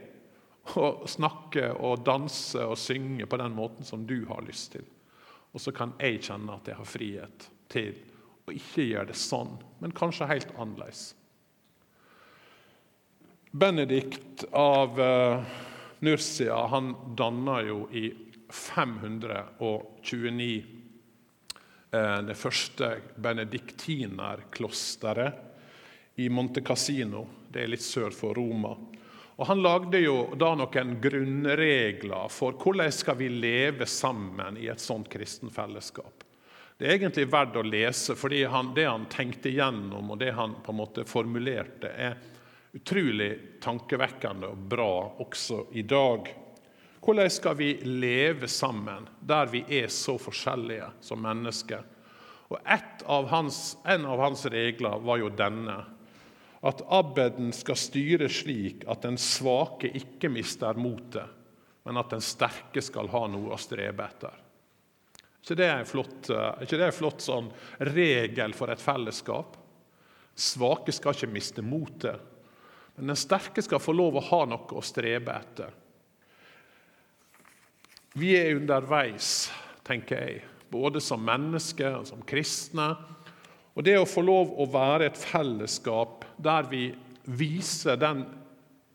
og 0.82 1.04
snakke 1.10 1.68
og 1.78 2.02
danse 2.08 2.64
og 2.66 2.80
synge 2.82 3.28
på 3.30 3.38
den 3.38 3.54
måten 3.54 3.86
som 3.86 4.08
du 4.10 4.24
har 4.26 4.42
lyst 4.48 4.72
til. 4.74 4.86
Og 5.54 5.62
så 5.62 5.72
kan 5.72 5.94
jeg 6.02 6.24
kjenne 6.26 6.58
at 6.58 6.68
jeg 6.68 6.80
har 6.80 6.90
frihet 6.90 7.46
til 7.70 7.94
å 8.46 8.54
ikke 8.56 8.88
gjøre 8.90 9.12
det 9.12 9.20
sånn, 9.20 9.54
men 9.82 9.94
kanskje 9.96 10.30
helt 10.30 10.52
annerledes. 10.58 11.14
Benedikt 13.56 14.48
av 14.58 14.98
uh, 15.00 15.46
Nursia 16.04 16.58
han 16.74 16.92
danna 17.18 17.62
jo 17.64 17.86
i 17.94 18.10
529 18.50 19.62
uh, 19.62 20.75
det 22.28 22.38
første 22.38 22.98
benediktinerklosteret 23.22 25.34
i 26.16 26.30
Monte 26.30 26.62
Cassino. 26.62 27.28
Det 27.52 27.64
er 27.64 27.68
litt 27.72 27.84
sør 27.84 28.12
for 28.16 28.34
Roma. 28.36 28.76
Og 29.36 29.48
Han 29.48 29.62
lagde 29.62 30.00
jo 30.00 30.30
da 30.40 30.54
noen 30.56 30.96
grunnregler 31.04 32.30
for 32.32 32.56
hvordan 32.60 32.92
skal 32.96 33.18
vi 33.20 33.28
leve 33.30 33.86
sammen 33.90 34.58
i 34.58 34.68
et 34.72 34.80
sånt 34.80 35.10
kristen 35.12 35.52
fellesskap. 35.52 36.24
Det 36.78 36.88
er 36.88 36.98
egentlig 36.98 37.28
verdt 37.32 37.56
å 37.56 37.64
lese, 37.64 38.16
han, 38.52 38.74
det 38.76 38.88
han 38.88 39.06
tenkte 39.12 39.52
gjennom 39.52 40.12
og 40.12 40.20
det 40.20 40.32
han 40.36 40.58
på 40.64 40.74
en 40.74 40.80
måte 40.80 41.06
formulerte, 41.08 41.88
er 41.88 42.18
utrolig 42.76 43.60
tankevekkende 43.64 44.50
og 44.52 44.66
bra 44.72 44.92
også 45.24 45.62
i 45.72 45.86
dag. 45.88 46.28
Hvordan 47.06 47.30
skal 47.30 47.58
vi 47.60 47.74
leve 47.86 48.48
sammen 48.50 49.06
der 49.22 49.46
vi 49.52 49.62
er 49.78 49.92
så 49.94 50.16
forskjellige 50.18 50.88
som 51.06 51.22
mennesker? 51.22 51.84
Og 52.50 52.58
av 53.06 53.28
hans, 53.30 53.78
En 53.86 54.06
av 54.06 54.20
hans 54.20 54.46
regler 54.46 55.00
var 55.00 55.18
jo 55.22 55.30
denne 55.30 55.84
at 56.66 56.82
abbeden 56.90 57.52
skal 57.54 57.78
styre 57.78 58.30
slik 58.30 58.88
at 58.90 59.04
den 59.06 59.20
svake 59.22 59.92
ikke 59.94 60.32
mister 60.34 60.74
motet, 60.74 61.30
men 61.86 61.98
at 62.02 62.10
den 62.10 62.24
sterke 62.26 62.82
skal 62.82 63.12
ha 63.14 63.28
noe 63.30 63.54
å 63.54 63.62
strebe 63.62 64.02
etter. 64.02 64.34
Så 65.46 65.54
det 65.54 65.68
er 65.70 65.86
flott, 65.86 66.30
eh, 66.34 66.64
ikke 66.66 66.80
det 66.82 66.88
en 66.88 67.00
flott 67.04 67.22
sånn 67.22 67.52
regel 67.78 68.58
for 68.58 68.74
et 68.74 68.82
fellesskap? 68.82 69.58
Svake 70.34 70.92
skal 70.92 71.14
ikke 71.14 71.30
miste 71.30 71.62
motet, 71.62 72.18
men 72.96 73.14
den 73.14 73.20
sterke 73.20 73.62
skal 73.62 73.80
få 73.80 73.94
lov 73.94 74.18
å 74.18 74.26
ha 74.32 74.46
noe 74.50 74.74
å 74.74 74.82
strebe 74.82 75.38
etter. 75.38 75.70
Vi 78.16 78.32
er 78.40 78.56
underveis, 78.56 79.50
tenker 79.84 80.22
jeg, 80.24 80.44
både 80.72 81.02
som 81.04 81.24
mennesker 81.26 82.00
og 82.00 82.08
som 82.08 82.24
kristne 82.28 82.94
og 83.76 83.84
det 83.84 83.98
å 84.00 84.08
få 84.08 84.24
lov 84.24 84.56
å 84.56 84.66
være 84.72 85.10
et 85.10 85.20
fellesskap 85.20 86.24
der 86.40 86.68
vi 86.72 86.88
viser 87.36 88.00
den, 88.00 88.24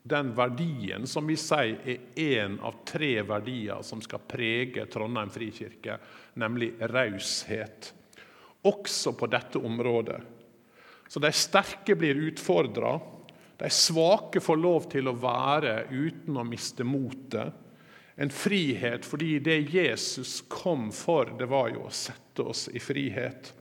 den 0.01 0.31
verdien 0.33 1.05
som 1.09 1.27
vi 1.29 1.37
sier 1.37 1.77
er 1.85 2.17
én 2.17 2.57
av 2.65 2.81
tre 2.87 3.13
verdier 3.27 3.85
som 3.85 4.01
skal 4.01 4.23
prege 4.25 4.87
Trondheim 4.89 5.29
frikirke, 5.29 5.99
nemlig 6.41 6.73
raushet. 6.89 7.91
Også 8.65 9.13
på 9.17 9.29
dette 9.29 9.57
området 9.57 10.19
Så 11.09 11.19
de 11.19 11.31
sterke 11.33 11.95
blir 11.97 12.15
utfordra. 12.29 12.93
De 13.57 13.69
svake 13.69 14.39
får 14.39 14.57
lov 14.57 14.85
til 14.89 15.09
å 15.11 15.17
være 15.19 15.89
uten 15.91 16.37
å 16.39 16.45
miste 16.47 16.85
motet. 16.87 17.51
En 18.15 18.29
frihet 18.29 19.05
fordi 19.07 19.39
det 19.39 19.57
Jesus 19.73 20.41
kom 20.51 20.89
for, 20.91 21.31
det 21.39 21.47
var 21.51 21.69
jo 21.71 21.85
å 21.87 21.93
sette 21.93 22.43
oss 22.43 22.67
i 22.73 22.79
frihet. 22.79 23.53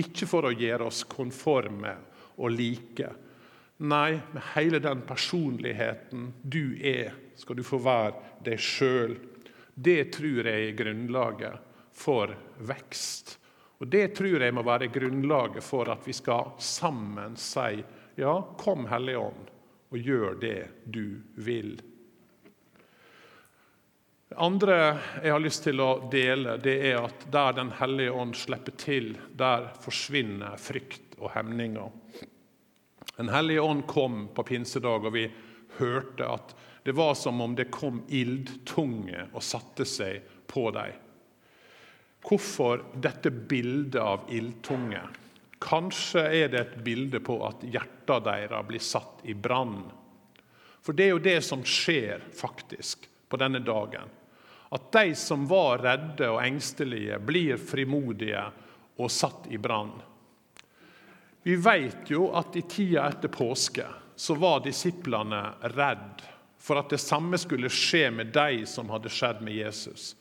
Ikke 0.00 0.26
for 0.26 0.48
å 0.48 0.54
gjøre 0.54 0.88
oss 0.88 1.02
konforme 1.04 1.94
og 2.36 2.54
like. 2.54 3.10
Nei, 3.82 4.20
med 4.32 4.42
hele 4.54 4.78
den 4.82 5.02
personligheten 5.06 6.32
du 6.42 6.78
er, 6.78 7.12
skal 7.36 7.58
du 7.58 7.64
få 7.66 7.80
være 7.82 8.42
deg 8.46 8.60
sjøl. 8.62 9.16
Det 9.74 10.12
tror 10.14 10.46
jeg 10.46 10.68
er 10.68 10.76
grunnlaget 10.78 11.70
for 11.92 12.34
vekst. 12.58 13.38
Og 13.82 13.88
Det 13.90 14.12
tror 14.14 14.42
jeg 14.44 14.54
må 14.54 14.62
være 14.62 14.92
grunnlaget 14.94 15.64
for 15.66 15.90
at 15.90 16.04
vi 16.06 16.14
skal 16.14 16.52
sammen 16.62 17.34
si 17.40 17.82
ja, 18.14 18.34
kom 18.58 18.86
Hellige 18.86 19.18
Ånd, 19.18 19.48
og 19.90 19.98
gjør 19.98 20.36
det 20.38 20.60
du 20.84 21.18
vil. 21.34 21.74
Det 24.32 24.38
andre 24.40 24.76
jeg 25.20 25.28
har 25.28 25.42
lyst 25.44 25.66
til 25.66 25.80
å 25.84 26.06
dele, 26.08 26.54
det 26.56 26.72
er 26.88 27.02
at 27.04 27.26
der 27.28 27.52
Den 27.52 27.68
hellige 27.76 28.14
ånd 28.16 28.32
slipper 28.40 28.72
til, 28.80 29.10
der 29.36 29.66
forsvinner 29.84 30.56
frykt 30.56 31.18
og 31.18 31.34
hemninger. 31.34 31.90
Den 33.18 33.28
hellige 33.28 33.60
ånd 33.60 33.82
kom 33.90 34.30
på 34.32 34.44
pinsedag, 34.48 35.04
og 35.04 35.12
vi 35.12 35.26
hørte 35.76 36.30
at 36.32 36.54
det 36.80 36.94
var 36.96 37.12
som 37.20 37.42
om 37.44 37.52
det 37.58 37.66
kom 37.76 37.98
ildtunge 38.08 39.26
og 39.34 39.44
satte 39.44 39.84
seg 39.84 40.24
på 40.48 40.64
dem. 40.78 40.96
Hvorfor 42.24 42.86
dette 43.04 43.28
bildet 43.28 44.00
av 44.00 44.32
ildtunge? 44.32 45.02
Kanskje 45.60 46.24
er 46.24 46.48
det 46.48 46.62
et 46.62 46.80
bilde 46.88 47.20
på 47.20 47.36
at 47.50 47.68
hjertet 47.68 48.24
deres 48.30 48.66
blir 48.72 48.86
satt 48.88 49.20
i 49.28 49.36
brann. 49.36 49.82
For 50.80 50.96
det 50.96 51.10
er 51.10 51.14
jo 51.18 51.22
det 51.28 51.38
som 51.44 51.68
skjer 51.68 52.24
faktisk 52.32 53.10
på 53.28 53.44
denne 53.44 53.60
dagen. 53.60 54.08
At 54.72 54.88
de 54.94 55.14
som 55.18 55.44
var 55.48 55.82
redde 55.84 56.30
og 56.32 56.40
engstelige, 56.40 57.18
blir 57.20 57.60
frimodige 57.60 58.46
og 58.96 59.10
satt 59.12 59.50
i 59.52 59.60
brann. 59.60 59.92
Vi 61.42 61.56
vet 61.58 62.08
jo 62.12 62.30
at 62.38 62.56
i 62.56 62.62
tida 62.70 63.04
etter 63.10 63.32
påske 63.32 63.84
så 64.16 64.36
var 64.38 64.62
disiplene 64.64 65.42
redd 65.74 66.24
for 66.62 66.78
at 66.78 66.92
det 66.94 67.00
samme 67.02 67.38
skulle 67.42 67.72
skje 67.72 68.06
med 68.14 68.30
de 68.32 68.62
som 68.70 68.90
hadde 68.94 69.10
skjedd 69.10 69.42
med 69.42 69.58
Jesus. 69.58 70.12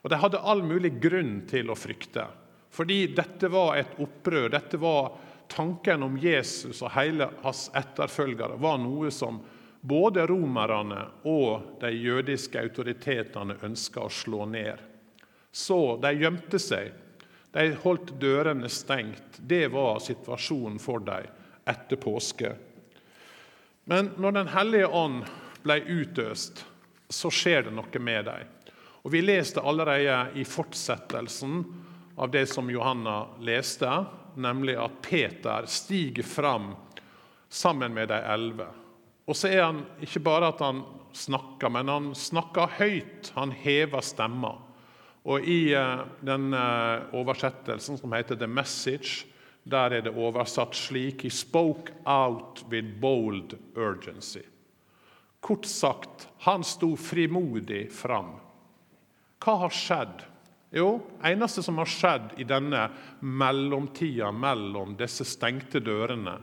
Og 0.00 0.12
De 0.12 0.20
hadde 0.22 0.40
all 0.40 0.62
mulig 0.62 0.94
grunn 1.02 1.40
til 1.50 1.72
å 1.72 1.76
frykte, 1.76 2.28
fordi 2.70 3.08
dette 3.16 3.50
var 3.50 3.80
et 3.80 3.98
opprør. 3.98 4.46
Dette 4.54 4.78
var 4.78 5.16
Tanken 5.48 6.02
om 6.02 6.18
Jesus 6.20 6.82
og 6.84 6.92
hele 6.92 7.30
hans 7.42 7.68
etterfølgere 7.76 8.58
var 8.60 8.76
noe 8.82 9.08
som 9.14 9.40
både 9.80 10.26
romerne 10.26 11.04
og 11.28 11.78
de 11.80 11.90
jødiske 11.94 12.60
autoritetene 12.60 13.58
ønska 13.62 14.06
å 14.06 14.12
slå 14.12 14.46
ned. 14.50 14.78
Så 15.52 15.96
de 16.02 16.12
gjemte 16.18 16.60
seg. 16.62 16.92
De 17.54 17.70
holdt 17.82 18.12
dørene 18.20 18.68
stengt. 18.68 19.38
Det 19.38 19.68
var 19.72 20.02
situasjonen 20.04 20.78
for 20.82 21.02
dem 21.04 21.30
etter 21.68 22.00
påske. 22.00 22.54
Men 23.88 24.10
når 24.16 24.32
Den 24.32 24.48
hellige 24.52 24.86
ånd 24.86 25.24
ble 25.64 25.80
utøst, 25.80 26.64
så 27.08 27.30
skjer 27.32 27.68
det 27.68 27.72
noe 27.72 28.00
med 28.00 28.24
dem. 28.28 28.44
Og 29.02 29.12
Vi 29.12 29.22
leste 29.24 29.64
allerede 29.64 30.36
i 30.36 30.44
fortsettelsen 30.44 31.62
av 32.18 32.30
det 32.30 32.46
som 32.50 32.68
Johanna 32.70 33.28
leste, 33.40 33.88
nemlig 34.36 34.76
at 34.76 35.00
Peter 35.02 35.66
stiger 35.66 36.22
fram 36.22 36.74
sammen 37.48 37.94
med 37.94 38.08
de 38.08 38.18
elleve. 38.20 38.66
Og 39.28 39.36
så 39.36 39.50
er 39.52 39.66
han 39.66 39.82
ikke 40.04 40.22
bare 40.24 40.48
at 40.54 40.62
han 40.64 40.82
snakker, 41.12 41.68
men 41.72 41.90
han 41.92 42.12
snakker 42.16 42.78
høyt. 42.78 43.32
Han 43.36 43.52
hever 43.52 44.04
stemma. 44.04 44.54
Og 45.28 45.44
I 45.44 45.74
eh, 45.76 46.04
den 46.24 46.54
eh, 46.56 47.08
oversettelsen 47.16 47.98
som 48.00 48.14
heter 48.16 48.38
'The 48.38 48.48
Message', 48.48 49.26
der 49.68 49.92
er 49.92 50.00
det 50.00 50.14
oversatt 50.16 50.76
slik 50.76 51.22
He 51.22 51.30
spoke 51.30 51.92
out 52.06 52.64
with 52.70 53.00
bold 53.00 53.58
urgency. 53.76 54.46
Kort 55.40 55.66
sagt, 55.66 56.28
han 56.38 56.64
sto 56.64 56.96
frimodig 56.96 57.92
fram. 57.92 58.38
Hva 59.38 59.54
har 59.60 59.74
skjedd? 59.74 60.24
Jo, 60.74 61.00
eneste 61.24 61.62
som 61.62 61.78
har 61.78 61.88
skjedd 61.88 62.32
i 62.40 62.44
denne 62.44 62.88
mellomtida 63.20 64.32
mellom 64.32 64.96
disse 64.98 65.24
stengte 65.24 65.80
dørene 65.80 66.38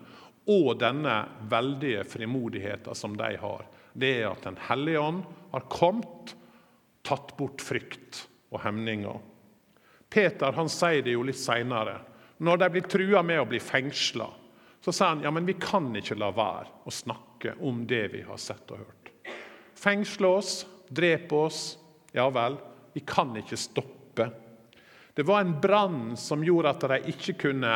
og 0.52 0.76
denne 0.80 1.16
veldige 1.50 2.04
frimodigheten 2.08 2.98
som 2.98 3.16
de 3.18 3.32
har, 3.42 3.66
det 3.94 4.12
er 4.22 4.28
at 4.30 4.44
Den 4.44 4.58
hellige 4.68 5.02
ånd 5.02 5.24
har 5.52 5.68
kommet, 5.72 6.36
tatt 7.06 7.36
bort 7.38 7.62
frykt 7.62 8.26
og 8.52 8.62
hemninger. 8.66 9.22
Peter 10.10 10.54
han 10.58 10.70
sier 10.72 11.04
det 11.06 11.16
jo 11.16 11.24
litt 11.26 11.40
seinere. 11.40 12.00
Når 12.38 12.60
de 12.62 12.70
blir 12.74 12.90
trua 12.92 13.24
med 13.24 13.42
å 13.42 13.48
bli 13.50 13.62
fengsla, 13.64 14.28
så 14.84 14.94
sier 14.94 15.14
han 15.14 15.24
ja, 15.26 15.32
men 15.34 15.48
vi 15.48 15.56
kan 15.58 15.88
ikke 15.96 16.18
la 16.20 16.30
være 16.36 16.86
å 16.86 16.94
snakke 16.94 17.56
om 17.66 17.86
det 17.90 18.04
vi 18.14 18.22
har 18.28 18.38
sett 18.42 18.70
og 18.74 18.84
hørt. 18.84 19.12
Fengsle 19.76 20.30
oss, 20.30 20.54
drepe 20.90 21.40
oss. 21.48 21.62
Ja 22.16 22.28
vel, 22.34 22.58
vi 22.94 23.02
kan 23.08 23.34
ikke 23.40 23.58
stoppe. 23.60 24.30
Det 25.16 25.24
var 25.24 25.42
en 25.42 25.56
brann 25.62 26.16
som 26.20 26.44
gjorde 26.44 26.76
at 26.76 26.86
de 26.92 27.14
ikke 27.16 27.38
kunne 27.48 27.74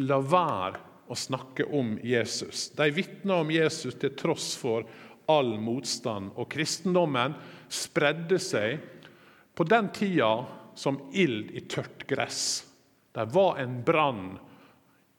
la 0.00 0.18
være 0.24 0.87
å 1.08 1.16
snakke 1.16 1.64
om 1.64 1.96
Jesus. 2.02 2.70
De 2.76 2.90
vitna 2.90 3.40
om 3.42 3.50
Jesus 3.50 3.96
til 4.00 4.14
tross 4.16 4.52
for 4.60 4.86
all 5.28 5.54
motstand. 5.60 6.32
Og 6.36 6.50
kristendommen 6.52 7.36
spredde 7.68 8.38
seg 8.40 8.78
på 9.54 9.66
den 9.68 9.90
tida 9.96 10.32
som 10.78 11.00
ild 11.12 11.50
i 11.50 11.64
tørt 11.66 12.06
gress. 12.08 12.64
Det 13.12 13.24
var 13.34 13.58
en 13.58 13.80
brann 13.84 14.36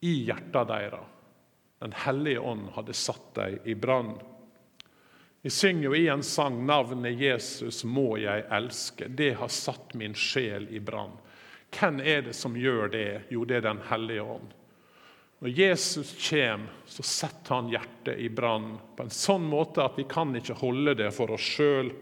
i 0.06 0.13
hjertet 0.30 0.69
deres. 0.69 1.15
Den 1.80 1.95
hellige 1.95 2.39
ånd 2.39 2.69
hadde 2.75 2.93
satt 2.93 3.34
dem 3.36 3.60
i 3.63 3.75
brann. 3.75 4.17
Vi 5.41 5.49
synger 5.49 5.84
jo 5.84 5.95
i 5.95 6.08
en 6.12 6.23
sang 6.23 6.65
'Navnet 6.65 7.19
Jesus 7.21 7.84
må 7.84 8.17
jeg 8.19 8.43
elske'. 8.52 9.08
Det 9.08 9.34
har 9.39 9.47
satt 9.47 9.93
min 9.93 10.13
sjel 10.13 10.67
i 10.69 10.80
brann. 10.80 11.15
Hvem 11.71 11.99
er 11.99 12.21
det 12.21 12.34
som 12.36 12.58
gjør 12.58 12.91
det? 12.91 13.21
Jo, 13.30 13.45
det 13.45 13.56
er 13.56 13.62
Den 13.62 13.82
hellige 13.88 14.21
ånd. 14.21 14.54
Når 15.39 15.49
Jesus 15.49 16.30
kommer, 16.30 16.67
så 16.86 17.04
setter 17.04 17.56
han 17.56 17.69
hjertet 17.71 18.17
i 18.19 18.28
brann 18.30 18.73
på 18.95 19.06
en 19.06 19.13
sånn 19.13 19.45
måte 19.47 19.86
at 19.86 19.95
vi 19.95 20.04
kan 20.10 20.36
ikke 20.36 20.58
holde 20.60 20.97
det 20.99 21.13
for 21.15 21.32
oss 21.32 21.45
sjøl. 21.56 21.93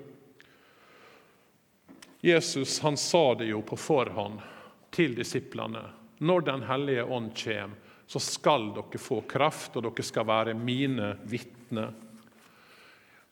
Jesus 2.25 2.79
han 2.81 2.97
sa 2.97 3.35
det 3.37 3.51
jo 3.51 3.61
på 3.61 3.77
forhånd 3.77 4.41
til 4.89 5.13
disiplene. 5.19 5.83
Når 6.17 6.41
Den 6.47 6.63
hellige 6.65 7.03
ånd 7.03 7.35
kommer, 7.37 7.75
så 8.07 8.19
skal 8.23 8.71
dere 8.73 8.97
få 8.97 9.19
kraft, 9.29 9.75
og 9.75 9.83
dere 9.85 10.05
skal 10.07 10.25
være 10.25 10.55
mine 10.57 11.11
vitner. 11.29 11.91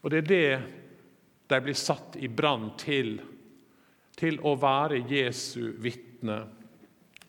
Og 0.03 0.11
Det 0.11 0.17
er 0.21 0.29
det 0.29 0.61
de 1.47 1.61
blir 1.65 1.77
satt 1.77 2.19
i 2.21 2.27
brann 2.27 2.75
til, 2.77 3.17
til 4.17 4.37
å 4.45 4.53
være 4.59 5.01
Jesu 5.09 5.73
vitne, 5.81 6.37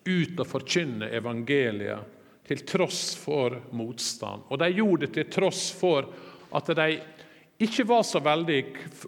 ut 0.05 0.41
og 0.41 0.47
forkynne 0.47 1.09
evangeliet 1.09 2.16
til 2.47 2.63
tross 2.69 3.15
for 3.19 3.59
motstand. 3.77 4.47
Og 4.51 4.61
de 4.63 4.71
gjorde 4.75 5.07
det 5.07 5.15
til 5.17 5.31
tross 5.39 5.69
for 5.75 6.09
at 6.57 6.71
de 6.79 6.91
ikke 7.67 7.87
var 7.89 8.05
så 8.05 8.21
veldig 8.21 8.61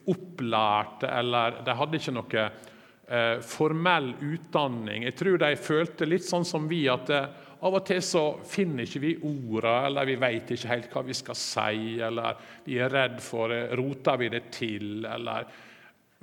opplærte, 0.08 1.10
eller 1.12 1.60
de 1.64 1.76
hadde 1.76 2.00
ikke 2.00 2.16
noe 2.16 2.44
eh, 2.44 3.36
formell 3.44 4.14
utdanning. 4.24 5.04
Jeg 5.04 5.18
tror 5.20 5.38
de 5.42 5.52
følte 5.60 6.08
litt 6.08 6.24
sånn 6.24 6.46
som 6.48 6.68
vi, 6.70 6.86
at 6.88 7.12
eh, 7.12 7.28
av 7.58 7.74
og 7.74 7.84
til 7.86 8.00
så 8.04 8.24
finner 8.46 8.86
ikke 8.86 9.02
vi 9.02 9.14
ordene, 9.18 9.88
eller 9.88 10.08
vi 10.08 10.18
vet 10.22 10.52
ikke 10.54 10.70
helt 10.70 10.92
hva 10.94 11.02
vi 11.08 11.16
skal 11.18 11.38
si, 11.38 11.98
eller 12.06 12.38
vi 12.64 12.78
er 12.80 12.92
redd 12.94 13.18
for 13.22 13.52
det, 13.52 13.64
Roter 13.78 14.20
vi 14.20 14.30
det 14.32 14.44
til, 14.54 15.02
eller 15.04 15.48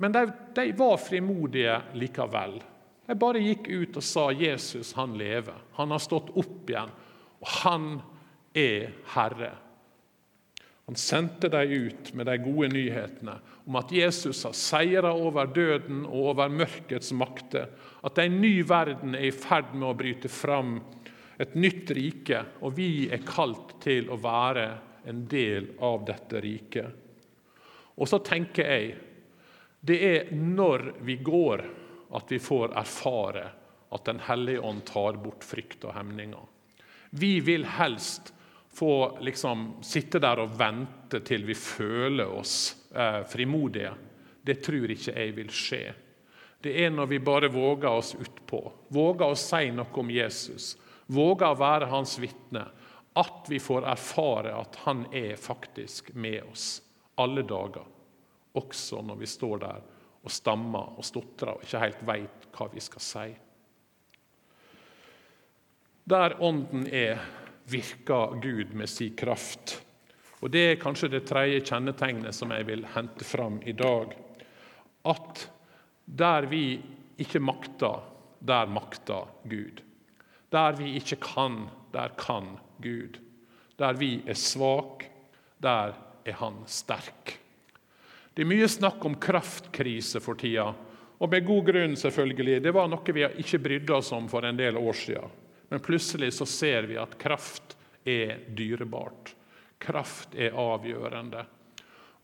Men 0.02 0.12
de, 0.12 0.26
de 0.56 0.64
var 0.76 0.98
frimodige 1.00 1.76
likevel. 1.96 2.58
De 3.06 3.14
bare 3.16 3.40
gikk 3.40 3.68
ut 3.70 3.96
og 3.96 4.04
sa 4.04 4.26
Jesus 4.34 4.90
han 4.98 5.14
lever. 5.16 5.54
Han 5.78 5.94
har 5.94 6.02
stått 6.02 6.34
opp 6.36 6.68
igjen. 6.68 6.90
Og 7.42 7.48
han 7.62 7.88
er 8.56 8.92
Herre. 9.14 9.52
Han 10.86 10.96
sendte 10.96 11.48
dem 11.50 11.72
ut 11.72 12.12
med 12.14 12.28
de 12.28 12.36
gode 12.38 12.68
nyhetene 12.70 13.40
om 13.66 13.78
at 13.80 13.90
Jesus 13.90 14.44
har 14.46 14.54
seira 14.54 15.10
over 15.10 15.48
døden 15.50 16.04
og 16.06 16.30
over 16.30 16.52
mørkets 16.52 17.10
makter. 17.10 17.72
At 18.06 18.20
en 18.22 18.38
ny 18.40 18.60
verden 18.62 19.16
er 19.18 19.26
i 19.26 19.34
ferd 19.34 19.74
med 19.74 19.88
å 19.88 19.96
bryte 19.98 20.30
fram, 20.30 20.78
et 21.42 21.58
nytt 21.58 21.90
rike. 21.90 22.44
Og 22.62 22.76
vi 22.78 23.08
er 23.10 23.26
kalt 23.26 23.74
til 23.82 24.06
å 24.14 24.20
være 24.22 24.68
en 25.10 25.26
del 25.28 25.72
av 25.82 26.06
dette 26.06 26.40
riket. 26.40 27.02
Og 27.98 28.06
så 28.06 28.22
tenker 28.22 28.70
jeg 28.70 28.94
det 29.86 29.98
er 30.06 30.30
når 30.34 30.92
vi 31.06 31.18
går, 31.22 31.64
at 32.14 32.30
vi 32.30 32.38
får 32.42 32.78
erfare 32.78 33.48
at 33.94 34.04
Den 34.06 34.18
hellige 34.26 34.60
ånd 34.66 34.82
tar 34.86 35.18
bort 35.22 35.44
frykt 35.46 35.84
og 35.86 35.94
hemninger. 35.94 36.42
Vi 37.18 37.40
vil 37.40 37.64
helst 37.64 38.34
få 38.76 39.18
liksom 39.24 39.76
sitte 39.82 40.20
der 40.20 40.42
og 40.42 40.52
vente 40.58 41.22
til 41.24 41.46
vi 41.48 41.54
føler 41.56 42.28
oss 42.28 42.56
eh, 42.92 43.22
frimodige. 43.24 43.92
Det 44.44 44.58
tror 44.64 44.92
ikke 44.92 45.14
jeg 45.16 45.32
vil 45.36 45.52
skje. 45.54 45.84
Det 46.60 46.74
er 46.84 46.92
når 46.92 47.08
vi 47.08 47.20
bare 47.24 47.48
våger 47.52 47.88
oss 47.88 48.12
utpå, 48.20 48.60
våger 48.92 49.32
å 49.32 49.38
si 49.38 49.70
noe 49.72 50.02
om 50.02 50.12
Jesus, 50.12 50.74
våger 51.06 51.54
å 51.54 51.60
være 51.60 51.88
hans 51.88 52.18
vitne, 52.20 52.66
at 53.16 53.48
vi 53.48 53.62
får 53.64 53.88
erfare 53.88 54.52
at 54.58 54.76
han 54.84 55.06
er 55.14 55.40
faktisk 55.40 56.12
med 56.12 56.42
oss 56.50 56.82
alle 57.16 57.46
dager. 57.48 57.86
Også 58.60 59.00
når 59.00 59.22
vi 59.22 59.30
står 59.30 59.64
der 59.64 59.82
og 60.20 60.32
stammer 60.32 60.98
og 60.98 61.06
stotrer 61.06 61.54
og 61.56 61.64
ikke 61.64 61.80
helt 61.80 62.06
veit 62.08 62.48
hva 62.52 62.68
vi 62.72 62.84
skal 62.84 63.04
si. 63.08 63.26
Der 66.06 66.36
Ånden 66.38 66.86
er, 66.86 67.18
virker 67.66 68.36
Gud 68.38 68.74
med 68.78 68.86
sin 68.86 69.16
kraft. 69.18 69.80
Og 70.38 70.50
Det 70.50 70.60
er 70.70 70.78
kanskje 70.78 71.08
det 71.10 71.24
tredje 71.26 71.64
kjennetegnet 71.66 72.34
som 72.34 72.52
jeg 72.54 72.66
vil 72.68 72.84
hente 72.94 73.24
fram 73.26 73.56
i 73.66 73.72
dag. 73.74 74.12
At 75.02 75.48
der 76.06 76.46
vi 76.46 76.78
ikke 77.18 77.40
makter, 77.42 78.04
der 78.38 78.70
makter 78.70 79.26
Gud. 79.50 79.82
Der 80.52 80.76
vi 80.78 80.92
ikke 80.94 81.16
kan, 81.16 81.66
der 81.92 82.14
kan 82.14 82.54
Gud. 82.78 83.18
Der 83.78 83.92
vi 83.98 84.22
er 84.26 84.38
svake, 84.38 85.10
der 85.58 85.96
er 86.24 86.38
Han 86.38 86.62
sterk. 86.66 87.38
Det 88.34 88.44
er 88.44 88.50
mye 88.50 88.68
snakk 88.68 89.04
om 89.04 89.16
kraftkrise 89.18 90.20
for 90.20 90.38
tida, 90.38 90.68
og 91.18 91.30
med 91.30 91.46
god 91.46 91.64
grunn, 91.66 91.96
selvfølgelig. 91.96 92.62
Det 92.62 92.74
var 92.74 92.86
noe 92.86 93.14
vi 93.14 93.24
ikke 93.42 93.58
brydde 93.58 93.94
oss 93.96 94.12
om 94.12 94.28
for 94.28 94.44
en 94.44 94.58
del 94.58 94.76
år 94.76 94.92
siden. 94.92 95.45
Men 95.68 95.80
plutselig 95.80 96.32
så 96.34 96.46
ser 96.46 96.82
vi 96.90 96.98
at 97.00 97.18
kraft 97.18 97.76
er 98.04 98.38
dyrebart. 98.54 99.34
Kraft 99.78 100.34
er 100.34 100.54
avgjørende. 100.56 101.44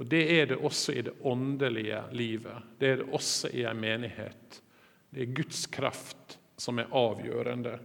Og 0.03 0.07
Det 0.07 0.23
er 0.41 0.47
det 0.47 0.57
også 0.57 0.93
i 0.93 1.03
det 1.03 1.15
åndelige 1.21 2.03
livet. 2.13 2.63
Det 2.79 2.89
er 2.89 2.97
det 2.97 3.13
også 3.13 3.51
i 3.55 3.65
en 3.69 3.81
menighet. 3.81 4.63
Det 5.11 5.23
er 5.23 5.35
Guds 5.35 5.67
kraft 5.67 6.39
som 6.57 6.79
er 6.79 6.91
avgjørende. 6.91 7.79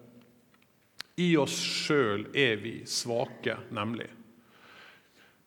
I 1.17 1.35
oss 1.37 1.57
sjøl 1.57 2.27
er 2.37 2.55
vi 2.61 2.79
svake, 2.85 3.57
nemlig. 3.73 4.07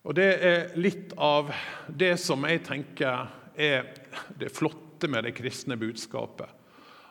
Og 0.02 0.14
Det 0.14 0.30
er 0.46 0.78
litt 0.78 1.12
av 1.16 1.52
det 1.88 2.16
som 2.20 2.44
jeg 2.48 2.62
tenker 2.66 3.28
er 3.54 3.90
det 4.38 4.52
flotte 4.54 5.08
med 5.08 5.24
det 5.24 5.34
kristne 5.36 5.76
budskapet. 5.76 6.48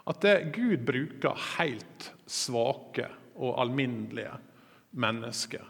At 0.09 0.21
det, 0.25 0.51
Gud 0.55 0.85
bruker 0.87 1.37
helt 1.57 2.11
svake 2.25 3.05
og 3.37 3.59
alminnelige 3.61 4.33
mennesker. 4.97 5.65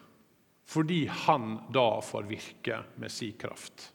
Fordi 0.70 1.06
han 1.26 1.58
da 1.74 1.88
får 2.06 2.28
virke 2.30 2.84
med 3.02 3.12
sin 3.12 3.34
kraft. 3.42 3.90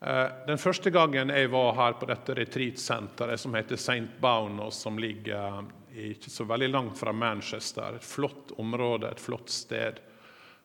Eh, 0.00 0.26
den 0.46 0.60
første 0.60 0.92
gangen 0.92 1.32
jeg 1.32 1.48
var 1.50 1.72
her 1.78 1.96
på 1.96 2.08
dette 2.10 2.36
retreatsenteret 2.36 3.40
som 3.40 3.56
heter 3.56 3.80
St. 3.80 4.20
Baunos, 4.20 4.82
som 4.84 4.98
ligger 5.00 5.64
ikke 5.96 6.30
så 6.30 6.44
veldig 6.44 6.68
langt 6.68 6.98
fra 7.00 7.14
Manchester, 7.16 7.96
et 7.96 8.04
flott 8.04 8.52
område, 8.60 9.10
et 9.10 9.22
flott 9.22 9.50
sted. 9.50 10.02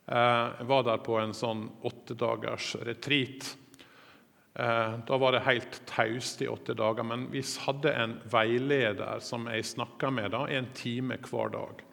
Eh, 0.06 0.48
jeg 0.60 0.68
var 0.68 0.84
der 0.84 1.02
på 1.06 1.16
en 1.22 1.34
sånn 1.34 1.64
åtte 1.88 2.20
dagers 2.20 2.76
retreat. 2.84 3.56
Eh, 4.54 4.94
da 5.08 5.18
var 5.18 5.32
det 5.32 5.40
helt 5.40 5.82
taust 5.86 6.42
i 6.42 6.48
åtte 6.48 6.74
dager, 6.74 7.04
men 7.04 7.30
vi 7.32 7.44
hadde 7.66 7.94
en 7.94 8.18
veileder 8.32 9.22
som 9.24 9.48
jeg 9.48 9.66
snakka 9.66 10.12
med 10.12 10.34
da, 10.36 10.44
en 10.48 10.68
time 10.76 11.18
hver 11.24 11.54
dag. 11.54 11.84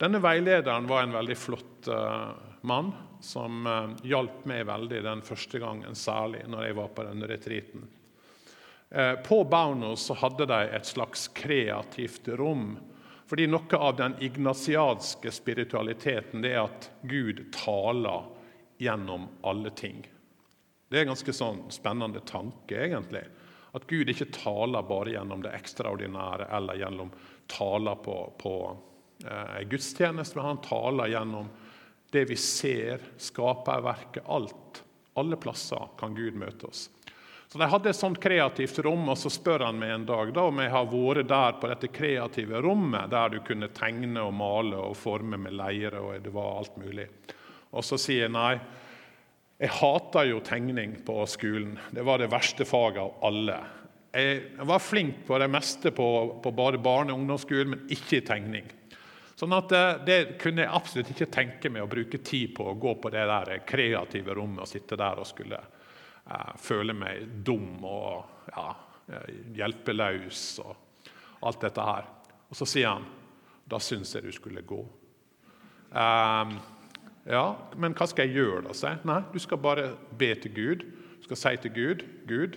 Denne 0.00 0.20
veilederen 0.22 0.86
var 0.88 1.02
en 1.02 1.12
veldig 1.12 1.36
flott 1.36 1.88
uh, 1.90 2.30
mann 2.62 2.92
som 3.20 3.66
uh, 3.66 3.96
hjalp 4.06 4.44
meg 4.46 4.68
veldig 4.68 5.00
den 5.04 5.22
første 5.26 5.58
gangen, 5.58 5.98
særlig 5.98 6.44
når 6.46 6.68
jeg 6.68 6.76
var 6.78 6.92
på 6.94 7.06
denne 7.08 7.30
retreaten. 7.30 7.88
På 9.26 9.42
Baunos 9.44 10.06
hadde 10.16 10.46
de 10.48 10.58
et 10.72 10.86
slags 10.88 11.26
kreativt 11.36 12.30
rom. 12.40 12.70
Fordi 13.28 13.44
noe 13.44 13.80
av 13.84 13.98
den 13.98 14.14
ignasiadske 14.24 15.28
spiritualiteten 15.28 16.40
det 16.40 16.54
er 16.54 16.62
at 16.62 16.88
Gud 17.04 17.42
taler 17.52 18.30
gjennom 18.80 19.28
alle 19.44 19.74
ting. 19.76 20.06
Det 20.88 20.96
er 20.96 21.04
en 21.04 21.12
ganske 21.12 21.34
sånn 21.36 21.62
spennende 21.72 22.22
tanke, 22.24 22.78
egentlig. 22.86 23.24
At 23.76 23.86
Gud 23.90 24.08
ikke 24.08 24.30
taler 24.32 24.86
bare 24.88 25.12
gjennom 25.12 25.42
det 25.44 25.52
ekstraordinære 25.58 26.48
eller 26.56 26.80
gjennom 26.80 27.10
taler 27.48 27.98
på, 28.04 28.16
på 28.40 28.54
eh, 29.24 29.60
gudstjeneste, 29.68 30.38
men 30.38 30.54
han 30.54 30.62
taler 30.64 31.12
gjennom 31.12 31.50
det 32.10 32.24
vi 32.30 32.36
ser, 32.40 33.04
skaperverket, 33.20 34.24
alt. 34.26 34.82
Alle 35.20 35.36
plasser 35.36 35.92
kan 36.00 36.16
Gud 36.16 36.38
møte 36.40 36.70
oss. 36.70 36.88
Så 37.48 37.58
De 37.58 37.64
hadde 37.64 37.88
et 37.88 37.96
sånt 37.96 38.20
kreativt 38.20 38.78
rom, 38.84 39.06
og 39.08 39.16
så 39.16 39.30
spør 39.32 39.64
han 39.68 39.78
meg 39.80 39.94
en 39.94 40.08
dag 40.08 40.32
da, 40.36 40.42
om 40.48 40.58
jeg 40.60 40.72
har 40.72 40.88
vært 40.88 41.28
der 41.30 41.54
på 41.60 41.70
dette 41.70 41.88
kreative 41.92 42.60
rommet, 42.64 43.08
der 43.12 43.32
du 43.32 43.38
kunne 43.44 43.70
tegne 43.72 44.24
og 44.24 44.34
male 44.36 44.80
og 44.90 44.96
forme 45.00 45.40
med 45.40 45.56
leire, 45.56 46.00
og 46.00 46.20
det 46.24 46.32
var 46.34 46.58
alt 46.60 46.76
mulig. 46.80 47.08
Og 47.72 47.84
så 47.84 47.96
sier 48.00 48.26
jeg 48.26 48.34
nei. 48.36 48.58
Jeg 49.58 49.74
hata 49.74 50.22
jo 50.22 50.38
tegning 50.46 51.00
på 51.02 51.24
skolen. 51.26 51.72
Det 51.90 52.04
var 52.06 52.20
det 52.22 52.30
verste 52.30 52.62
faget 52.68 53.02
av 53.02 53.24
alle. 53.26 53.56
Jeg 54.14 54.66
var 54.70 54.82
flink 54.82 55.24
på 55.26 55.38
det 55.42 55.48
meste 55.50 55.90
på, 55.90 56.06
på 56.42 56.52
bare 56.54 56.78
barne- 56.78 57.12
og 57.12 57.18
ungdomsskolen, 57.18 57.72
men 57.74 57.90
ikke 57.90 58.20
i 58.20 58.26
tegning. 58.26 58.68
Sånn 59.38 59.54
at 59.54 59.68
det, 59.70 59.82
eh, 59.82 59.98
det, 60.06 60.18
kunne 60.42 60.62
jeg 60.62 60.74
absolutt 60.74 61.10
ikke 61.12 61.30
tenke 61.34 61.70
meg 61.74 61.84
å 61.84 61.90
bruke 61.90 62.22
tid 62.22 62.54
på 62.54 62.70
å 62.70 62.78
gå 62.78 62.94
på 63.02 63.10
det 63.14 63.26
der 63.30 63.52
kreative 63.66 64.38
rommet 64.38 64.62
og 64.64 64.70
sitte 64.70 64.98
der 64.98 65.18
og 65.18 65.26
skulle 65.30 65.58
eh, 65.58 66.54
føle 66.58 66.94
meg 66.94 67.26
dum 67.46 67.82
og 67.82 68.48
ja, 68.54 68.72
eh, 69.10 69.28
hjelpeløs 69.58 70.46
og 70.62 71.04
alt 71.46 71.66
dette 71.66 71.90
her. 71.90 72.10
Og 72.46 72.58
så 72.58 72.66
sier 72.66 72.94
han 72.94 73.06
da 73.68 73.78
syns 73.82 74.14
jeg 74.14 74.26
du 74.26 74.32
skulle 74.32 74.62
gå. 74.66 74.80
Um, 75.90 76.58
ja, 77.28 77.44
men 77.76 77.92
hva 77.96 78.06
skal 78.08 78.28
jeg 78.28 78.40
gjøre, 78.40 78.62
da? 78.64 78.74
Si? 78.76 78.90
Nei, 79.08 79.20
du 79.34 79.38
skal 79.42 79.60
bare 79.60 79.90
be 80.18 80.30
til 80.40 80.54
Gud. 80.56 80.86
Du 81.18 81.28
skal 81.28 81.40
si 81.40 81.56
til 81.64 81.74
Gud 81.74 82.04
Gud, 82.28 82.56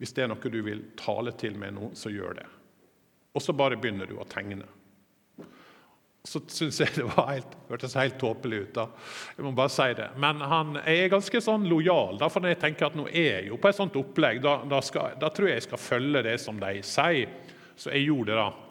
hvis 0.00 0.12
det 0.16 0.24
er 0.24 0.30
noe 0.32 0.52
du 0.52 0.60
vil 0.64 0.82
tale 1.00 1.32
til 1.40 1.56
meg 1.60 1.74
nå, 1.76 1.90
så 1.96 2.12
gjør 2.12 2.38
det. 2.40 2.46
Og 3.36 3.44
så 3.44 3.54
bare 3.56 3.78
begynner 3.80 4.08
du 4.10 4.18
å 4.18 4.28
tegne. 4.28 4.66
Så 6.26 6.42
syns 6.52 6.80
jeg 6.82 6.92
det 6.98 7.06
var 7.14 7.30
helt, 7.30 7.52
hørtes 7.70 7.96
helt 7.96 8.18
tåpelig 8.20 8.62
ut. 8.66 8.72
da. 8.76 8.86
Jeg 9.36 9.44
må 9.46 9.52
bare 9.56 9.72
si 9.72 9.88
det. 9.96 10.10
Men 10.20 10.42
han 10.44 10.76
er 10.82 11.12
ganske 11.12 11.40
sånn 11.40 11.64
lojal. 11.70 12.18
Da, 12.20 12.28
for 12.32 12.44
når 12.44 12.54
jeg 12.54 12.62
tenker 12.66 12.90
at 12.90 12.98
nå 12.98 13.06
er 13.08 13.28
jeg 13.38 13.46
jo 13.48 13.60
på 13.60 13.70
et 13.70 13.78
sånt 13.78 13.96
opplegg, 13.96 14.42
da, 14.44 14.58
da, 14.68 14.82
skal, 14.84 15.14
da 15.20 15.30
tror 15.32 15.48
jeg 15.48 15.60
jeg 15.60 15.68
skal 15.70 15.80
følge 15.80 16.24
det 16.26 16.36
som 16.42 16.60
de 16.60 16.82
sier. 16.84 17.32
Så 17.80 17.94
jeg 17.94 18.10
gjorde 18.10 18.34
det. 18.34 18.42
da. 18.42 18.69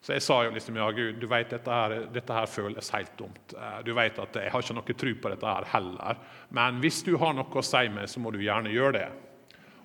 Så 0.00 0.14
jeg 0.16 0.24
sa 0.24 0.38
jo 0.46 0.52
liksom 0.54 0.78
ja, 0.80 0.86
Gud, 0.96 1.18
du 1.20 1.26
vet 1.28 1.50
dette 1.52 1.74
her, 1.76 1.94
dette 2.12 2.36
her 2.36 2.48
føles 2.48 2.88
helt 2.94 3.12
dumt. 3.18 3.52
Eh, 3.52 3.80
du 3.84 3.92
vet 3.96 4.18
at 4.22 4.38
jeg 4.40 4.52
har 4.52 4.64
ikke 4.64 4.76
noe 4.78 4.96
tro 5.02 5.12
på 5.22 5.32
dette 5.34 5.50
her 5.56 5.68
heller. 5.74 6.22
Men 6.56 6.80
hvis 6.80 7.02
du 7.04 7.12
har 7.20 7.36
noe 7.36 7.60
å 7.60 7.64
si 7.64 7.82
meg, 7.92 8.08
så 8.08 8.22
må 8.22 8.32
du 8.32 8.40
gjerne 8.40 8.72
gjøre 8.72 8.96
det. 8.96 9.10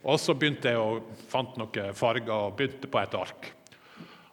Og 0.05 0.19
så 0.21 0.35
begynte 0.37 0.71
jeg 0.71 0.79
å 0.79 1.01
fant 1.27 1.57
noen 1.59 1.95
farger 1.97 2.31
og 2.31 2.55
begynte 2.55 2.87
på 2.91 3.01
et 3.01 3.19
ark. 3.19 3.51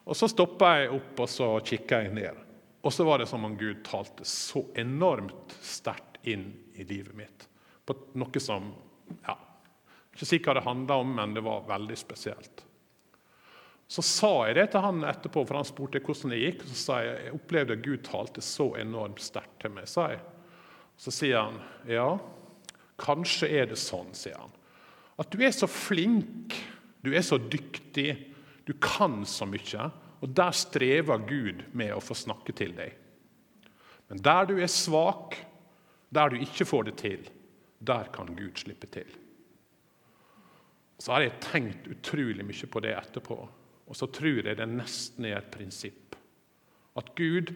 Og 0.03 0.15
Så 0.15 0.29
stoppa 0.31 0.73
jeg 0.79 0.91
opp 0.95 1.21
og 1.23 1.29
så 1.31 1.49
kikka 1.65 2.03
jeg 2.03 2.15
ned. 2.15 2.39
Og 2.83 2.91
så 2.91 3.05
var 3.07 3.19
det 3.19 3.29
som 3.31 3.43
om 3.47 3.55
Gud 3.57 3.83
talte 3.87 4.25
så 4.27 4.65
enormt 4.75 5.55
sterkt 5.63 6.19
inn 6.27 6.49
i 6.75 6.83
livet 6.83 7.15
mitt. 7.15 7.47
På 7.83 7.95
noe 8.19 8.43
som 8.43 8.71
ja, 9.23 9.35
Ikke 10.13 10.27
si 10.27 10.39
hva 10.43 10.53
det 10.55 10.67
handla 10.67 10.99
om, 11.01 11.15
men 11.15 11.33
det 11.33 11.41
var 11.43 11.65
veldig 11.67 11.95
spesielt. 11.97 12.63
Så 13.87 14.01
sa 14.05 14.31
jeg 14.47 14.57
det 14.57 14.69
til 14.73 14.83
han 14.83 15.03
etterpå, 15.05 15.43
for 15.45 15.59
han 15.59 15.67
spurte 15.67 16.01
hvordan 16.01 16.33
det 16.33 16.41
gikk. 16.41 16.63
Så 16.71 16.77
sa 16.79 16.99
jeg 17.03 17.27
jeg 17.27 17.35
opplevde 17.37 17.77
at 17.77 17.83
Gud 17.85 18.03
talte 18.07 18.43
så 18.45 18.71
enormt 18.81 19.21
sterkt 19.21 19.59
til 19.61 19.73
meg. 19.75 19.87
sa 19.89 20.09
jeg. 20.13 20.21
Så 20.97 21.13
sier 21.13 21.41
han 21.41 21.59
ja, 21.89 22.07
kanskje 23.01 23.49
er 23.49 23.69
det 23.71 23.79
sånn, 23.81 24.13
sier 24.17 24.37
han. 24.39 24.53
At 25.19 25.29
du 25.33 25.43
er 25.45 25.53
så 25.53 25.69
flink, 25.69 26.55
du 27.05 27.11
er 27.13 27.25
så 27.25 27.37
dyktig, 27.37 28.15
du 28.65 28.73
kan 28.81 29.23
så 29.29 29.45
mye. 29.49 29.89
Og 30.23 30.31
der 30.31 30.55
strever 30.55 31.19
Gud 31.27 31.65
med 31.75 31.91
å 31.93 32.01
få 32.01 32.15
snakke 32.15 32.55
til 32.55 32.71
deg. 32.77 32.95
Men 34.07 34.21
der 34.23 34.47
du 34.47 34.55
er 34.61 34.71
svak, 34.71 35.35
der 36.13 36.31
du 36.31 36.39
ikke 36.41 36.67
får 36.69 36.87
det 36.87 36.95
til, 37.01 37.27
der 37.83 38.07
kan 38.13 38.29
Gud 38.37 38.61
slippe 38.61 38.87
til. 38.87 39.09
Så 41.01 41.11
har 41.11 41.25
jeg 41.25 41.41
tenkt 41.43 41.89
utrolig 41.91 42.45
mye 42.47 42.69
på 42.71 42.81
det 42.85 42.93
etterpå. 42.95 43.37
Og 43.93 43.97
så 43.99 44.07
tror 44.09 44.39
jeg 44.41 44.57
det 44.57 44.65
nesten 44.71 45.27
er 45.29 45.35
et 45.37 45.51
prinsipp. 45.53 46.15
At 46.97 47.11
Gud 47.13 47.51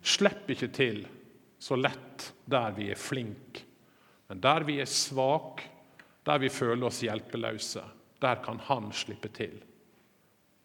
slipper 0.00 0.54
ikke 0.54 0.70
til 0.72 1.02
så 1.60 1.76
lett 1.76 2.30
der 2.48 2.72
vi 2.78 2.86
er 2.94 2.96
flinke. 2.96 3.66
Men 4.32 4.40
der 4.40 4.64
vi 4.64 4.78
er 4.80 4.88
svake, 4.88 5.68
der 6.24 6.40
vi 6.40 6.48
føler 6.48 6.88
oss 6.88 7.02
hjelpeløse, 7.04 7.82
der 8.24 8.40
kan 8.40 8.62
Han 8.70 8.88
slippe 8.96 9.28
til 9.28 9.58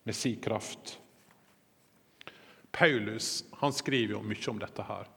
med 0.07 0.15
sin 0.15 0.39
kraft. 0.39 0.95
Paulus 2.71 3.43
han 3.59 3.73
skriver 3.75 4.15
jo 4.15 4.23
mye 4.23 4.47
om 4.47 4.63
dette 4.63 4.85
her. 4.87 5.11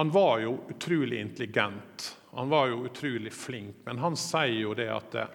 Han 0.00 0.10
var 0.16 0.38
jo 0.40 0.54
utrolig 0.70 1.20
intelligent, 1.20 2.16
han 2.32 2.48
var 2.48 2.70
jo 2.72 2.86
utrolig 2.88 3.32
flink, 3.32 3.82
men 3.84 4.00
han 4.00 4.16
sier 4.16 4.62
jo 4.62 4.72
det 4.76 4.88
at 4.92 5.12
det, 5.12 5.28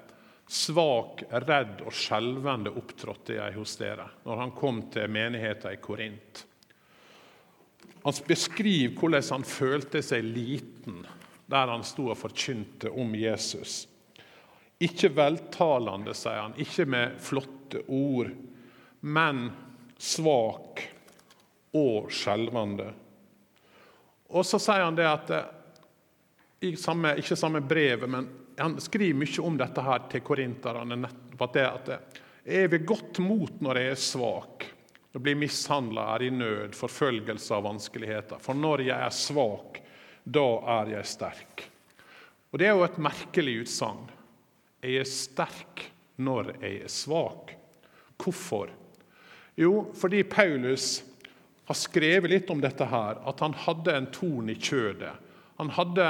svak, 0.51 1.23
redd 1.31 1.79
og 1.85 1.93
skjelvende 1.95 2.73
opptrådte 2.75 3.37
jeg 3.37 3.55
hos 3.55 3.77
dere 3.79 4.09
når 4.25 4.41
han 4.43 4.53
kom 4.55 4.81
til 4.91 5.07
menigheten 5.11 5.71
i 5.71 5.79
Korint. 5.79 6.41
Han 8.03 8.17
beskriver 8.27 8.97
hvordan 8.97 9.29
han 9.37 9.47
følte 9.47 10.01
seg 10.03 10.27
liten 10.27 11.05
der 11.51 11.71
han 11.71 11.83
sto 11.83 12.07
og 12.11 12.19
forkynte 12.19 12.91
om 12.95 13.15
Jesus. 13.15 13.85
Ikke 14.81 15.11
veltalende, 15.13 16.13
sier 16.17 16.39
han, 16.39 16.55
ikke 16.59 16.87
med 16.89 17.17
flotte 17.21 17.83
ord, 17.91 18.31
men 19.01 19.43
svak 20.01 20.81
og 21.77 22.07
skjelvende. 22.11 22.87
Og 24.31 24.47
så 24.47 24.59
sier 24.63 24.87
han 24.87 24.97
det 24.97 25.07
at 25.07 25.33
eh, 25.35 25.49
i 26.71 26.75
samme, 26.79 27.13
ikke 27.19 27.37
samme 27.37 27.61
brevet, 27.65 28.07
men 28.09 28.29
han 28.57 28.79
skriver 28.81 29.17
mye 29.17 29.43
om 29.45 29.57
dette 29.59 29.83
her 29.85 30.05
til 30.11 30.23
korinterne. 30.25 31.09
At 31.41 31.53
det, 31.55 31.65
at 31.65 31.91
jeg 32.43 32.65
er 32.65 32.71
ved 32.71 32.85
godt 32.89 33.19
mot 33.23 33.61
når 33.61 33.79
jeg 33.79 33.91
er 33.91 33.99
svak. 33.99 34.67
og 35.11 35.19
blir 35.19 35.35
mishandla, 35.35 36.15
er 36.15 36.23
i 36.23 36.29
nød, 36.31 36.71
forfølgelse 36.71 37.55
og 37.57 37.65
vanskeligheter. 37.65 38.39
For 38.39 38.55
når 38.55 38.85
jeg 38.85 38.95
er 38.95 39.11
svak, 39.11 39.81
da 40.23 40.45
er 40.79 40.93
jeg 40.93 41.05
sterk. 41.05 41.65
Og 42.51 42.59
Det 42.59 42.67
er 42.67 42.75
jo 42.75 42.85
et 42.85 42.97
merkelig 42.97 43.61
utsagn. 43.65 44.07
Jeg 44.81 45.01
er 45.01 45.09
sterk 45.09 45.83
når 46.15 46.53
jeg 46.61 46.83
er 46.85 46.87
svak. 46.87 47.51
Hvorfor? 48.17 48.71
Jo, 49.57 49.91
fordi 49.93 50.23
Paulus 50.23 51.03
har 51.65 51.75
skrevet 51.75 52.31
litt 52.31 52.49
om 52.49 52.61
dette 52.61 52.85
her, 52.85 53.19
at 53.27 53.43
han 53.43 53.53
hadde 53.53 53.95
en 53.95 54.09
torn 54.15 54.49
i 54.49 54.55
kjødet. 54.55 55.11
Han 55.61 55.69
hadde 55.69 56.05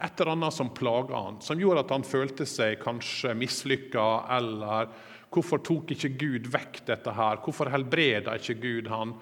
et 0.00 0.20
eller 0.20 0.32
annet 0.32 0.54
som 0.56 0.70
plaga 0.72 1.18
han, 1.26 1.40
som 1.44 1.60
gjorde 1.60 1.82
at 1.84 1.90
han 1.92 2.06
følte 2.08 2.46
seg 2.48 2.78
kanskje 2.80 3.34
mislykka, 3.36 4.06
eller 4.32 4.88
Hvorfor 5.34 5.58
tok 5.66 5.90
ikke 5.92 6.12
Gud 6.14 6.44
vekk 6.52 6.84
dette 6.86 7.12
her? 7.12 7.40
Hvorfor 7.42 7.66
helbreda 7.72 8.36
ikke 8.38 8.54
Gud 8.62 8.88
han? 8.88 9.16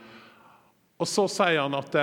Og 1.01 1.09
så 1.09 1.25
sier 1.33 1.62
han 1.62 1.75
at 1.79 1.97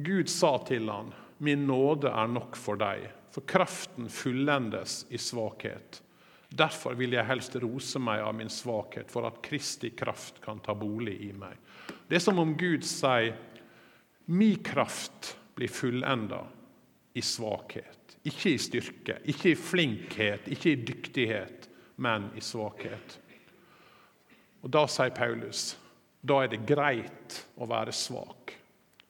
Gud 0.00 0.30
sa 0.32 0.56
til 0.66 0.88
han, 0.88 1.12
'Min 1.38 1.66
nåde 1.66 2.08
er 2.08 2.26
nok 2.32 2.56
for 2.56 2.80
deg', 2.80 3.10
for 3.30 3.44
kraften 3.46 4.08
fullendes 4.08 5.04
i 5.10 5.18
svakhet. 5.18 6.00
Derfor 6.48 6.94
vil 6.94 7.12
jeg 7.12 7.26
helst 7.26 7.56
rose 7.56 7.98
meg 7.98 8.20
av 8.20 8.34
min 8.34 8.48
svakhet, 8.48 9.10
for 9.10 9.26
at 9.26 9.42
Kristi 9.42 9.90
kraft 9.90 10.40
kan 10.40 10.58
ta 10.58 10.74
bolig 10.74 11.20
i 11.28 11.32
meg. 11.32 11.54
Det 12.08 12.16
er 12.16 12.24
som 12.24 12.38
om 12.38 12.56
Gud 12.56 12.82
sier, 12.82 13.36
'Min 14.26 14.62
kraft 14.62 15.36
blir 15.54 15.68
fullenda 15.68 16.46
i 17.12 17.20
svakhet'. 17.20 18.16
Ikke 18.22 18.54
i 18.54 18.58
styrke, 18.58 19.18
ikke 19.24 19.50
i 19.50 19.58
flinkhet, 19.58 20.48
ikke 20.48 20.70
i 20.70 20.80
dyktighet 20.86 21.68
men 21.96 22.30
i 22.36 22.40
svakhet. 22.40 23.18
Og 24.62 24.70
Da 24.70 24.86
sier 24.90 25.14
Paulus 25.14 25.72
da 26.22 26.44
er 26.44 26.52
det 26.52 26.62
greit 26.62 27.40
å 27.58 27.66
være 27.66 27.90
svak, 27.90 28.52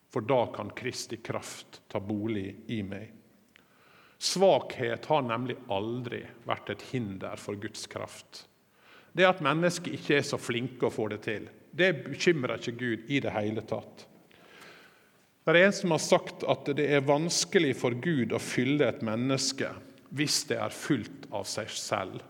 for 0.09 0.25
da 0.25 0.47
kan 0.55 0.71
Kristi 0.73 1.19
kraft 1.21 1.83
ta 1.93 2.01
bolig 2.01 2.47
i 2.73 2.79
meg. 2.83 3.11
Svakhet 4.17 5.05
har 5.11 5.27
nemlig 5.27 5.59
aldri 5.69 6.23
vært 6.49 6.73
et 6.73 6.87
hinder 6.93 7.37
for 7.37 7.61
Guds 7.61 7.85
kraft. 7.91 8.47
Det 9.13 9.27
at 9.29 9.45
mennesker 9.45 9.93
ikke 9.93 10.17
er 10.23 10.25
så 10.25 10.39
flinke 10.41 10.89
å 10.89 10.95
få 10.95 11.11
det 11.13 11.21
til, 11.27 11.51
det 11.69 11.91
bekymrer 12.07 12.57
ikke 12.57 12.79
Gud 12.81 13.13
i 13.13 13.21
det 13.21 13.35
hele 13.37 13.65
tatt. 13.69 14.07
Det 15.45 15.51
er 15.59 15.67
en 15.67 15.75
som 15.75 15.91
har 15.91 16.03
sagt 16.03 16.45
at 16.47 16.69
det 16.79 16.85
er 16.87 17.03
vanskelig 17.03 17.73
for 17.81 17.97
Gud 17.99 18.31
å 18.31 18.39
fylle 18.39 18.87
et 18.87 19.01
menneske 19.03 19.73
hvis 20.15 20.45
det 20.47 20.59
er 20.63 20.75
fullt 20.77 21.27
av 21.35 21.49
seg 21.51 21.73
selv. 21.73 22.21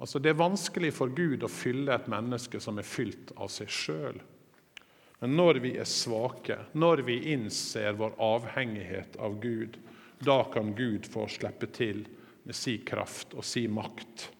Altså, 0.00 0.18
Det 0.18 0.30
er 0.30 0.40
vanskelig 0.40 0.94
for 0.96 1.12
Gud 1.12 1.44
å 1.44 1.50
fylle 1.52 1.92
et 1.92 2.08
menneske 2.08 2.60
som 2.62 2.78
er 2.80 2.88
fylt 2.88 3.34
av 3.36 3.50
seg 3.52 3.68
sjøl. 3.68 4.20
Men 5.20 5.36
når 5.36 5.60
vi 5.60 5.74
er 5.76 5.84
svake, 5.84 6.56
når 6.72 7.02
vi 7.04 7.18
innser 7.34 7.98
vår 7.98 8.16
avhengighet 8.16 9.18
av 9.20 9.36
Gud, 9.42 9.76
da 10.24 10.40
kan 10.52 10.72
Gud 10.76 11.04
få 11.04 11.26
slippe 11.28 11.68
til 11.68 12.06
med 12.48 12.56
si 12.56 12.78
kraft 12.80 13.36
og 13.36 13.44
si 13.44 13.66
makt. 13.68 14.30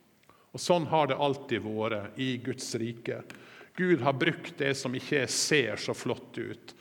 Og 0.57 0.61
Sånn 0.65 0.89
har 0.89 1.11
det 1.11 1.21
alltid 1.21 1.61
vært 1.69 2.17
i 2.17 2.33
Guds 2.41 2.73
rike. 2.81 3.21
Gud 3.77 4.01
har 4.01 4.17
brukt 4.17 4.57
det 4.59 4.73
som 4.81 4.97
ikke 4.97 5.27
ser 5.29 5.77
så 5.77 5.93
flott 5.93 6.41
ut, 6.41 6.75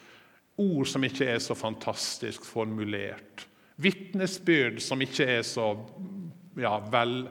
ord 0.60 0.88
som 0.88 1.06
ikke 1.08 1.28
er 1.34 1.40
så 1.44 1.56
fantastisk 1.58 2.46
formulert, 2.48 3.46
vitnesbyrd 3.80 4.82
som 4.84 5.02
ikke 5.02 5.28
er 5.40 5.46
så 5.48 5.72
ja, 6.60 6.74
vel 6.92 7.22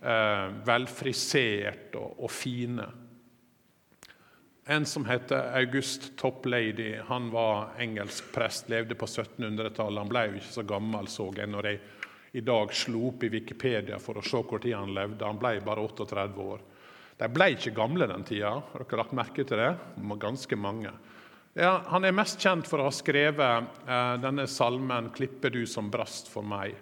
eh, 0.00 0.46
velfrisert 0.66 1.98
og, 2.00 2.16
og, 2.24 2.32
fine. 2.32 2.86
En 4.68 4.84
som 4.88 5.06
heter 5.08 5.52
August 5.56 6.10
Toplady, 6.20 6.98
han 7.08 7.30
var 7.32 7.76
engelsk 7.80 8.32
prest, 8.34 8.68
levde 8.68 8.96
på 8.98 9.08
1700-tallet. 9.08 10.02
Han 10.02 10.10
ble 10.12 10.24
jo 10.26 10.40
ikke 10.40 10.56
så 10.58 10.64
gammel, 10.68 11.08
så 11.08 11.30
jeg 11.36 11.48
når 11.48 11.70
jeg 11.70 11.80
i 12.36 12.42
dag 12.44 12.74
slo 12.76 13.06
opp 13.08 13.24
i 13.24 13.30
Wikipedia 13.32 13.96
for 14.00 14.20
å 14.20 14.24
se 14.24 14.42
hvor 14.44 14.60
tid 14.60 14.76
han 14.76 14.92
levde. 14.96 15.24
Han 15.24 15.40
ble 15.40 15.54
bare 15.64 15.84
38 15.88 16.44
år. 16.44 16.66
De 17.18 17.28
ble 17.32 17.48
ikke 17.54 17.74
gamle 17.74 18.06
den 18.06 18.26
tida. 18.28 18.52
Har 18.72 18.84
dere 18.84 19.00
lagt 19.00 19.16
merke 19.16 19.46
til 19.48 19.58
det? 19.58 19.70
Ganske 20.20 20.58
mange. 20.60 20.92
Ja, 21.58 21.80
han 21.90 22.04
er 22.06 22.14
mest 22.14 22.38
kjent 22.38 22.68
for 22.70 22.78
å 22.78 22.86
ha 22.86 22.94
skrevet 22.94 23.86
eh, 23.88 24.12
denne 24.22 24.46
salmen 24.46 25.10
'Klipper 25.10 25.50
du 25.50 25.64
som 25.66 25.90
brast 25.90 26.30
for 26.30 26.46
meg'. 26.46 26.76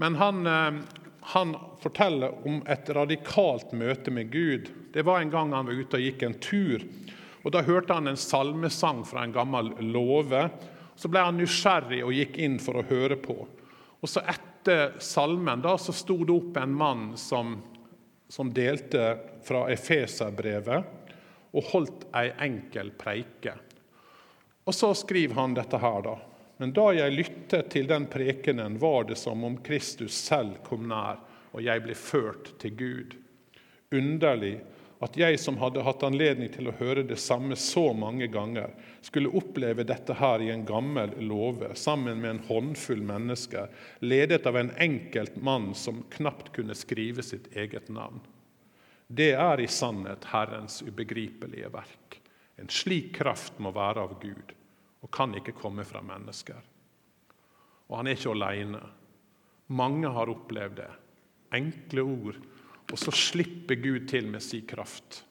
Men 0.00 0.16
han 0.16 0.46
eh, 0.48 0.78
han 1.26 1.56
forteller 1.80 2.46
om 2.46 2.62
et 2.68 2.90
radikalt 2.90 3.72
møte 3.72 4.12
med 4.12 4.30
Gud. 4.32 4.68
Det 4.92 5.02
var 5.02 5.20
en 5.20 5.30
gang 5.30 5.52
han 5.56 5.66
var 5.66 5.72
ute 5.72 5.96
og 5.96 6.04
gikk 6.04 6.22
en 6.22 6.36
tur. 6.36 6.84
og 7.42 7.52
Da 7.52 7.62
hørte 7.64 7.96
han 7.96 8.08
en 8.08 8.20
salmesang 8.20 9.04
fra 9.08 9.24
en 9.24 9.32
gammel 9.32 9.72
låve. 9.80 10.50
Så 10.96 11.08
ble 11.08 11.24
han 11.24 11.40
nysgjerrig 11.40 12.02
og 12.04 12.12
gikk 12.12 12.36
inn 12.44 12.58
for 12.60 12.76
å 12.76 12.84
høre 12.90 13.16
på. 13.16 13.38
Og 14.00 14.08
så 14.10 14.20
Etter 14.20 14.98
salmen 15.00 15.64
da, 15.64 15.78
så 15.80 15.92
sto 15.96 16.18
det 16.24 16.32
opp 16.32 16.56
en 16.60 16.76
mann 16.76 17.16
som, 17.20 17.56
som 18.28 18.52
delte 18.52 19.16
fra 19.44 19.66
Efeserbrevet 19.72 21.08
og 21.54 21.68
holdt 21.72 22.06
ei 22.16 22.30
enkel 22.46 22.92
preike. 23.00 23.56
Og 24.64 24.74
Så 24.74 24.94
skriver 24.94 25.34
han 25.34 25.54
dette 25.54 25.78
her, 25.78 26.02
da. 26.02 26.14
Men 26.56 26.72
da 26.72 26.86
jeg 26.94 27.12
lyttet 27.12 27.70
til 27.74 27.88
den 27.90 28.06
prekenen, 28.06 28.78
var 28.78 29.04
det 29.08 29.18
som 29.18 29.42
om 29.44 29.58
Kristus 29.64 30.14
selv 30.14 30.60
kom 30.66 30.86
nær, 30.88 31.18
og 31.52 31.62
jeg 31.62 31.82
ble 31.84 31.96
ført 31.98 32.54
til 32.62 32.76
Gud. 32.78 33.16
Underlig 33.94 34.56
at 35.04 35.16
jeg 35.18 35.38
som 35.42 35.58
hadde 35.60 35.82
hatt 35.84 36.02
anledning 36.06 36.48
til 36.54 36.70
å 36.70 36.76
høre 36.78 37.02
det 37.04 37.18
samme 37.20 37.56
så 37.60 37.90
mange 37.92 38.28
ganger, 38.32 38.70
skulle 39.04 39.32
oppleve 39.36 39.84
dette 39.84 40.16
her 40.16 40.42
i 40.42 40.48
en 40.54 40.64
gammel 40.64 41.12
låve, 41.20 41.74
sammen 41.76 42.22
med 42.22 42.30
en 42.30 42.42
håndfull 42.46 43.02
mennesker, 43.04 43.68
ledet 44.00 44.46
av 44.48 44.56
en 44.56 44.72
enkelt 44.80 45.36
mann 45.36 45.72
som 45.76 46.04
knapt 46.14 46.54
kunne 46.56 46.78
skrive 46.78 47.26
sitt 47.26 47.50
eget 47.52 47.90
navn. 47.92 48.22
Det 49.06 49.34
er 49.36 49.60
i 49.60 49.68
sannhet 49.68 50.24
Herrens 50.30 50.80
ubegripelige 50.86 51.68
verk. 51.74 52.23
En 52.60 52.70
slik 52.70 53.14
kraft 53.16 53.58
må 53.58 53.72
være 53.74 54.04
av 54.04 54.18
Gud 54.22 54.54
og 55.04 55.10
kan 55.12 55.34
ikke 55.36 55.56
komme 55.56 55.84
fra 55.84 56.00
mennesker. 56.04 56.60
Og 57.90 57.98
han 57.98 58.08
er 58.08 58.16
ikke 58.16 58.32
alene. 58.32 58.80
Mange 59.76 60.10
har 60.12 60.32
opplevd 60.32 60.78
det. 60.80 60.90
Enkle 61.54 62.04
ord, 62.08 62.38
og 62.90 62.98
så 63.00 63.12
slipper 63.14 63.78
Gud 63.80 64.08
til 64.10 64.28
med 64.30 64.42
sin 64.42 64.64
kraft. 64.68 65.22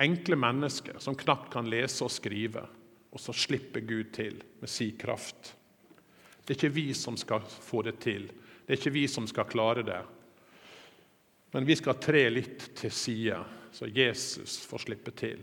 Enkle 0.00 0.38
mennesker 0.38 0.98
som 1.02 1.16
knapt 1.18 1.50
kan 1.52 1.68
lese 1.70 2.04
og 2.06 2.12
skrive, 2.14 2.62
og 3.12 3.20
så 3.20 3.34
slipper 3.36 3.84
Gud 3.84 4.12
til 4.14 4.38
med 4.60 4.70
sin 4.70 4.96
kraft. 4.98 5.54
Det 6.42 6.54
er 6.54 6.58
ikke 6.58 6.74
vi 6.74 6.86
som 6.96 7.18
skal 7.18 7.44
få 7.44 7.82
det 7.86 7.98
til, 8.02 8.26
det 8.66 8.72
er 8.72 8.80
ikke 8.80 8.94
vi 8.94 9.06
som 9.10 9.26
skal 9.30 9.50
klare 9.50 9.84
det. 9.86 10.00
Men 11.52 11.66
vi 11.68 11.76
skal 11.76 12.00
tre 12.00 12.24
litt 12.32 12.70
til 12.78 12.94
side, 12.94 13.42
så 13.72 13.90
Jesus 13.90 14.62
får 14.66 14.86
slippe 14.86 15.12
til. 15.18 15.42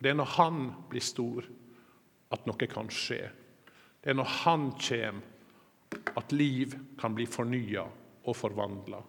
For 0.00 0.06
Det 0.08 0.14
er 0.14 0.16
når 0.16 0.30
han 0.32 0.60
blir 0.88 1.04
stor, 1.04 1.44
at 2.32 2.46
noe 2.48 2.68
kan 2.72 2.88
skje. 2.88 3.20
Det 4.00 4.08
er 4.08 4.16
når 4.16 4.30
Han 4.46 4.70
kommer, 4.80 5.20
at 6.16 6.32
liv 6.32 6.72
kan 6.96 7.12
bli 7.12 7.26
fornya 7.28 7.82
og 8.24 8.36
forvandla. 8.36 9.00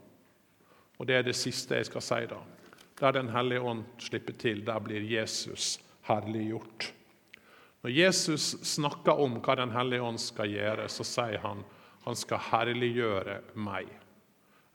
Og 1.00 1.08
det 1.08 1.16
er 1.16 1.24
det 1.24 1.36
siste 1.38 1.78
jeg 1.80 1.88
skal 1.88 2.04
si. 2.04 2.26
da. 2.28 2.42
Der 3.00 3.12
Den 3.12 3.30
hellige 3.30 3.62
ånd 3.62 3.84
slipper 4.00 4.34
til, 4.34 4.66
der 4.66 4.80
blir 4.80 5.00
Jesus 5.00 5.80
herliggjort. 6.10 6.94
Når 7.84 7.90
Jesus 7.90 8.42
snakker 8.68 9.12
om 9.16 9.40
hva 9.40 9.56
Den 9.56 9.72
hellige 9.72 10.02
ånd 10.02 10.20
skal 10.20 10.52
gjøre, 10.52 10.90
så 10.90 11.04
sier 11.08 11.40
han 11.40 11.64
han 12.04 12.16
skal 12.16 12.38
herliggjøre 12.52 13.40
meg. 13.56 13.88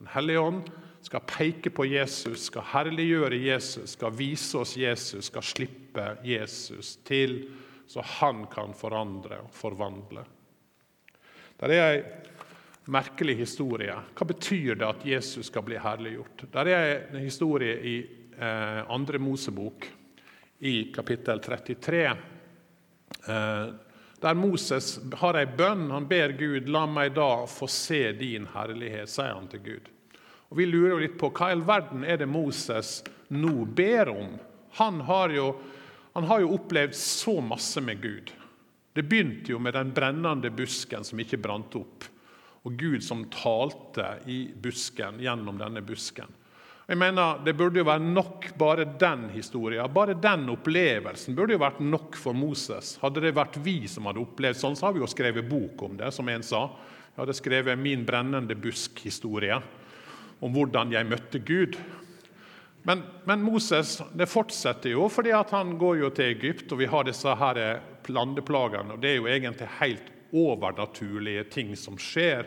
Den 0.01 0.11
hellige 0.13 0.41
ånd 0.41 0.67
skal 1.07 1.23
peke 1.29 1.71
på 1.71 1.87
Jesus, 1.89 2.49
skal 2.51 2.67
herliggjøre 2.73 3.39
Jesus, 3.39 3.95
skal 3.97 4.15
vise 4.17 4.59
oss 4.59 4.75
Jesus, 4.77 5.31
skal 5.31 5.45
slippe 5.47 6.09
Jesus 6.27 6.97
til 7.07 7.41
så 7.87 8.03
han 8.03 8.47
kan 8.51 8.75
forandre 8.75 9.41
og 9.45 9.53
forvandle. 9.55 10.25
Der 11.61 11.73
er 11.73 11.85
ei 11.87 12.01
merkelig 12.93 13.37
historie. 13.39 13.95
Hva 14.15 14.27
betyr 14.29 14.77
det 14.79 14.89
at 14.89 15.07
Jesus 15.07 15.51
skal 15.51 15.65
bli 15.67 15.79
herliggjort? 15.81 16.47
Der 16.53 16.71
er 16.71 16.91
en 17.09 17.23
historie 17.23 17.77
i 17.79 17.97
eh, 18.37 18.83
andre 18.93 19.19
Mosebok, 19.23 19.87
i 20.61 20.91
kapittel 20.95 21.41
33. 21.43 22.03
Eh, 23.29 23.67
der 24.23 24.35
Moses 24.35 24.97
har 25.21 25.37
ei 25.37 25.47
bønn. 25.47 25.91
Han 25.91 26.09
ber 26.09 26.35
Gud 26.39 26.71
la 26.73 26.87
meg 26.89 27.15
da 27.17 27.45
få 27.51 27.69
se 27.71 28.13
din 28.17 28.49
herlighet, 28.55 29.11
sier 29.13 29.35
han 29.35 29.49
til 29.53 29.63
Gud. 29.65 29.93
Og 30.49 30.59
Vi 30.61 30.67
lurer 30.67 30.95
jo 30.95 31.03
litt 31.03 31.19
på 31.21 31.31
hva 31.35 31.51
i 31.51 31.57
all 31.57 31.65
verden 31.67 32.05
er 32.07 32.21
det 32.21 32.31
Moses 32.31 33.01
nå 33.35 33.65
ber 33.67 34.13
om? 34.13 34.37
Han 34.79 35.01
har, 35.09 35.33
jo, 35.35 35.51
han 36.15 36.29
har 36.31 36.43
jo 36.43 36.53
opplevd 36.55 36.95
så 36.97 37.41
masse 37.43 37.81
med 37.81 38.03
Gud. 38.03 38.33
Det 38.97 39.05
begynte 39.05 39.53
jo 39.53 39.59
med 39.61 39.75
den 39.77 39.93
brennende 39.93 40.51
busken 40.55 41.05
som 41.05 41.21
ikke 41.21 41.41
brant 41.43 41.75
opp, 41.77 42.07
og 42.65 42.77
Gud 42.81 43.03
som 43.05 43.27
talte 43.33 44.17
i 44.31 44.47
busken 44.49 45.21
gjennom 45.21 45.59
denne 45.61 45.83
busken. 45.85 46.31
Jeg 46.87 46.99
mener, 46.99 47.41
Det 47.45 47.57
burde 47.59 47.81
jo 47.81 47.85
være 47.85 47.99
nok 47.99 48.53
bare 48.59 48.85
den 48.99 49.29
historien, 49.35 49.93
bare 49.93 50.15
den 50.15 50.49
opplevelsen 50.53 51.35
burde 51.35 51.57
jo 51.57 51.59
vært 51.59 51.81
nok 51.83 52.15
for 52.15 52.33
Moses. 52.33 52.95
Hadde 53.03 53.25
det 53.25 53.35
vært 53.35 53.59
vi 53.59 53.89
som 53.91 54.07
hadde 54.07 54.23
opplevd 54.23 54.61
sånn, 54.61 54.77
så 54.79 54.87
har 54.87 54.95
vi 54.95 55.03
jo 55.03 55.11
skrevet 55.11 55.49
bok 55.51 55.83
om 55.83 55.97
det, 55.99 56.13
som 56.15 56.29
en 56.31 56.47
sa. 56.47 56.69
Jeg 57.17 57.25
hadde 57.25 57.35
skrevet 57.35 57.79
'Min 57.79 58.05
brennende 58.07 58.55
busk'-historie 58.55 59.63
om 60.41 60.53
hvordan 60.53 60.93
jeg 60.93 61.07
møtte 61.07 61.39
Gud. 61.39 61.77
Men, 62.87 63.03
men, 63.25 63.43
Moses 63.43 64.01
det 64.15 64.29
fortsetter 64.31 64.91
jo, 64.91 65.09
fordi 65.09 65.33
han 65.33 65.79
går 65.79 65.97
jo 65.97 66.11
til 66.11 66.37
Egypt, 66.37 66.71
og 66.71 66.79
vi 66.79 66.87
har 66.87 67.03
disse 67.03 67.35
her 67.35 67.81
landeplagene. 68.07 68.93
og 68.93 69.01
Det 69.01 69.11
er 69.11 69.17
jo 69.17 69.27
egentlig 69.27 69.69
helt 69.81 70.13
overnaturlige 70.33 71.45
ting 71.51 71.75
som 71.77 71.99
skjer. 71.99 72.47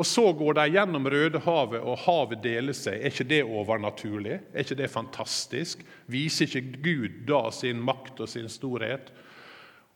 Og 0.00 0.06
Så 0.06 0.22
går 0.32 0.54
de 0.56 0.62
gjennom 0.72 1.04
Rødehavet, 1.12 1.82
og 1.84 1.98
havet 2.06 2.40
deler 2.40 2.76
seg. 2.76 3.02
Er 3.02 3.12
ikke 3.12 3.26
det 3.28 3.40
overnaturlig? 3.44 4.38
Er 4.54 4.64
ikke 4.64 4.78
det 4.78 4.88
fantastisk? 4.88 5.82
Viser 6.08 6.48
ikke 6.48 6.80
Gud 6.80 7.18
da 7.28 7.42
sin 7.52 7.82
makt 7.84 8.22
og 8.24 8.30
sin 8.32 8.48
storhet? 8.48 9.10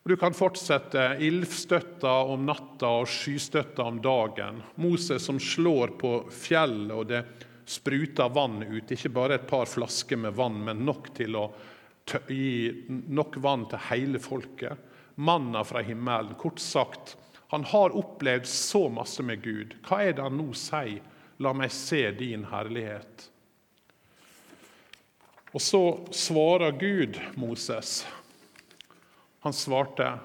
Og 0.04 0.12
Du 0.12 0.18
kan 0.20 0.36
fortsette 0.36 1.06
ildstøtta 1.24 2.12
om 2.28 2.44
natta 2.44 2.90
og 3.00 3.08
skystøtta 3.08 3.86
om 3.88 4.02
dagen. 4.04 4.60
Moses 4.76 5.24
som 5.24 5.40
slår 5.40 5.96
på 5.96 6.12
fjellet, 6.28 6.92
og 6.92 7.08
det 7.08 7.22
spruter 7.64 8.28
vann 8.28 8.60
ut. 8.60 8.92
Ikke 8.92 9.08
bare 9.08 9.38
et 9.38 9.48
par 9.48 9.64
flasker 9.64 10.20
med 10.20 10.36
vann, 10.36 10.60
men 10.66 10.84
nok 10.84 11.14
til 11.16 11.40
å 11.40 11.46
gi 12.28 12.84
nok 13.08 13.40
vann 13.40 13.64
til 13.72 13.86
hele 13.88 14.20
folket. 14.20 14.76
Manna 15.16 15.64
fra 15.64 15.80
himmelen. 15.80 16.36
Kort 16.36 16.60
sagt, 16.60 17.16
han 17.52 17.64
har 17.64 17.96
opplevd 17.96 18.46
så 18.46 18.88
masse 18.88 19.22
med 19.22 19.42
Gud. 19.44 19.76
Hva 19.86 20.02
er 20.04 20.16
det 20.16 20.24
han 20.24 20.38
nå 20.38 20.50
sier? 20.58 21.02
La 21.42 21.52
meg 21.56 21.72
se 21.74 22.00
din 22.14 22.46
herlighet. 22.46 23.28
Og 25.54 25.62
så 25.62 25.82
svarer 26.14 26.74
Gud 26.78 27.18
Moses. 27.38 28.06
Han 29.40 29.52
svarte, 29.52 30.18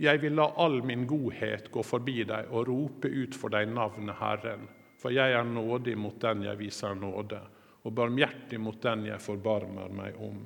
'Jeg 0.00 0.20
vil 0.22 0.32
la 0.32 0.52
all 0.56 0.82
min 0.82 1.06
godhet 1.06 1.70
gå 1.72 1.82
forbi 1.82 2.24
deg 2.24 2.48
og 2.50 2.68
rope 2.68 3.08
ut 3.08 3.34
for 3.34 3.48
deg 3.48 3.68
navnet 3.68 4.16
Herren.' 4.16 4.68
For 5.00 5.10
jeg 5.10 5.32
er 5.32 5.44
nådig 5.44 5.96
mot 5.96 6.20
den 6.20 6.42
jeg 6.44 6.58
viser 6.58 6.94
nåde, 6.94 7.40
og 7.84 7.94
barmhjertig 7.94 8.58
mot 8.60 8.76
den 8.82 9.06
jeg 9.06 9.20
forbarmer 9.20 9.88
meg 9.88 10.18
om. 10.20 10.42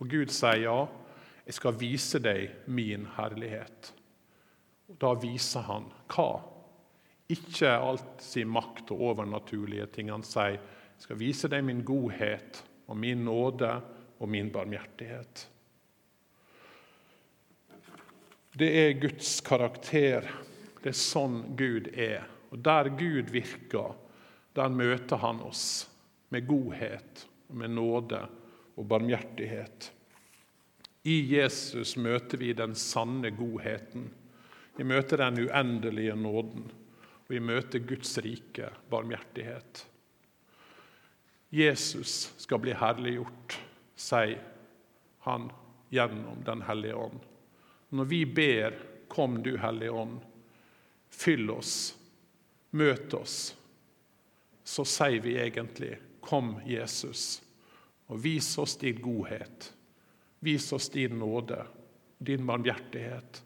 Og 0.00 0.08
Gud 0.08 0.32
sier 0.32 0.62
ja, 0.62 0.78
jeg 1.44 1.54
skal 1.58 1.76
vise 1.76 2.20
deg 2.24 2.64
min 2.64 3.04
herlighet. 3.18 3.92
Og 4.88 4.98
Da 5.00 5.14
viser 5.16 5.64
han 5.68 5.88
hva? 6.12 6.28
Ikke 7.32 7.70
alt 7.72 8.20
sin 8.20 8.50
makt 8.52 8.92
og 8.92 9.00
overnaturlige 9.10 9.86
ting. 9.86 10.10
Han 10.10 10.22
sier, 10.22 10.60
'Jeg 10.60 11.02
skal 11.06 11.18
vise 11.18 11.48
deg 11.48 11.64
min 11.64 11.84
godhet 11.84 12.62
og 12.86 12.96
min 12.96 13.24
nåde 13.24 13.80
og 14.20 14.28
min 14.28 14.50
barmhjertighet'. 14.50 15.46
Det 18.58 18.70
er 18.70 19.00
Guds 19.00 19.40
karakter. 19.40 20.28
Det 20.82 20.92
er 20.92 20.92
sånn 20.92 21.56
Gud 21.56 21.88
er. 21.96 22.28
Og 22.52 22.58
Der 22.64 22.88
Gud 22.88 23.32
virker, 23.32 23.96
der 24.54 24.68
møter 24.68 25.16
han 25.16 25.40
oss 25.40 25.90
med 26.30 26.46
godhet, 26.46 27.26
med 27.48 27.70
nåde 27.70 28.28
og 28.76 28.88
barmhjertighet. 28.88 29.92
I 31.04 31.36
Jesus 31.36 31.96
møter 31.96 32.38
vi 32.38 32.52
den 32.52 32.74
sanne 32.74 33.30
godheten 33.30 34.12
vi 34.76 34.84
møter 34.84 35.20
den 35.20 35.38
uendelige 35.46 36.16
nåden, 36.18 36.64
og 37.24 37.30
vi 37.30 37.40
møter 37.40 37.82
Guds 37.86 38.16
rike 38.18 38.72
barmhjertighet. 38.90 39.84
Jesus 41.54 42.32
skal 42.42 42.58
bli 42.64 42.74
herliggjort, 42.74 43.58
sier 43.94 44.40
han 45.24 45.46
gjennom 45.94 46.42
Den 46.44 46.64
hellige 46.66 46.98
ånd. 46.98 47.20
Når 47.94 48.04
vi 48.04 48.24
ber 48.24 48.74
'Kom, 49.08 49.42
du 49.42 49.56
Hellige 49.56 49.90
Ånd', 49.90 50.24
fyll 51.08 51.50
oss, 51.50 51.94
møt 52.70 53.14
oss, 53.14 53.54
så 54.64 54.84
sier 54.84 55.20
vi 55.20 55.38
egentlig 55.38 55.98
'Kom, 56.20 56.60
Jesus', 56.66 57.42
og 58.08 58.24
vis 58.24 58.58
oss 58.58 58.76
din 58.76 59.00
godhet. 59.00 59.72
Vis 60.40 60.72
oss 60.72 60.88
din 60.88 61.18
nåde, 61.18 61.66
din 62.18 62.46
barmhjertighet 62.46 63.42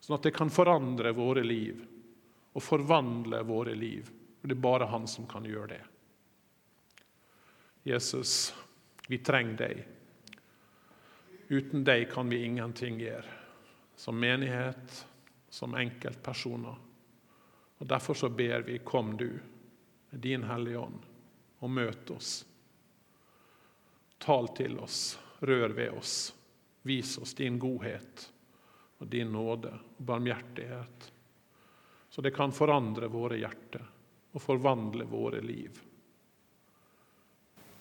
Sånn 0.00 0.16
at 0.16 0.26
det 0.26 0.34
kan 0.36 0.50
forandre 0.50 1.12
våre 1.16 1.42
liv 1.44 1.80
og 2.52 2.62
forvandle 2.62 3.42
våre 3.46 3.74
liv. 3.74 4.10
Og 4.42 4.48
Det 4.48 4.54
er 4.54 4.62
bare 4.62 4.86
Han 4.86 5.06
som 5.06 5.26
kan 5.26 5.44
gjøre 5.44 5.66
det. 5.66 5.82
Jesus, 7.82 8.54
vi 9.08 9.18
trenger 9.18 9.56
deg. 9.56 9.84
Uten 11.48 11.84
deg 11.84 12.10
kan 12.12 12.28
vi 12.28 12.44
ingenting 12.44 13.00
gjøre. 13.00 13.36
Som 13.96 14.18
menighet, 14.20 15.06
som 15.50 15.74
enkeltpersoner. 15.74 16.76
Og 17.78 17.86
Derfor 17.86 18.14
så 18.14 18.28
ber 18.28 18.62
vi, 18.66 18.78
kom 18.78 19.16
du 19.16 19.38
med 20.10 20.20
din 20.20 20.44
Hellige 20.44 20.78
Ånd, 20.78 20.98
og 21.58 21.70
møt 21.70 22.10
oss. 22.10 22.44
Tal 24.18 24.48
til 24.56 24.78
oss, 24.78 25.18
rør 25.40 25.68
ved 25.68 25.90
oss, 25.90 26.34
vis 26.82 27.18
oss 27.18 27.34
din 27.34 27.58
godhet 27.58 28.32
og 28.98 29.06
din 29.06 29.32
nåde 29.32 29.72
og 29.72 30.04
barmhjertighet, 30.10 31.12
så 32.10 32.24
det 32.24 32.34
kan 32.34 32.52
forandre 32.52 33.08
våre 33.12 33.38
hjerter 33.38 33.84
og 34.32 34.42
forvandle 34.42 35.04
våre 35.08 35.40
liv. 35.44 35.80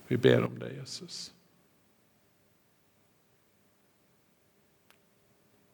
Vi 0.08 0.18
ber 0.18 0.46
om 0.46 0.60
det, 0.60 0.70
Jesus. 0.78 1.34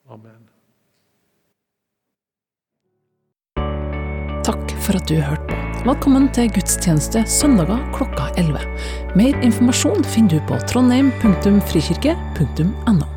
Amen. 0.10 0.50
Takk 4.44 4.72
for 4.84 4.96
at 5.00 5.08
du 5.08 5.16
hørte 5.22 5.48
på. 5.48 5.54
Velkommen 5.84 6.32
til 6.36 6.52
gudstjeneste 6.56 7.24
søndager 7.28 7.80
klokka 7.96 8.26
11. 8.40 8.60
Mer 9.20 9.34
informasjon 9.44 10.04
finner 10.04 10.30
du 10.38 10.42
på 10.48 10.56
trondheim.frikirke.no. 10.72 13.13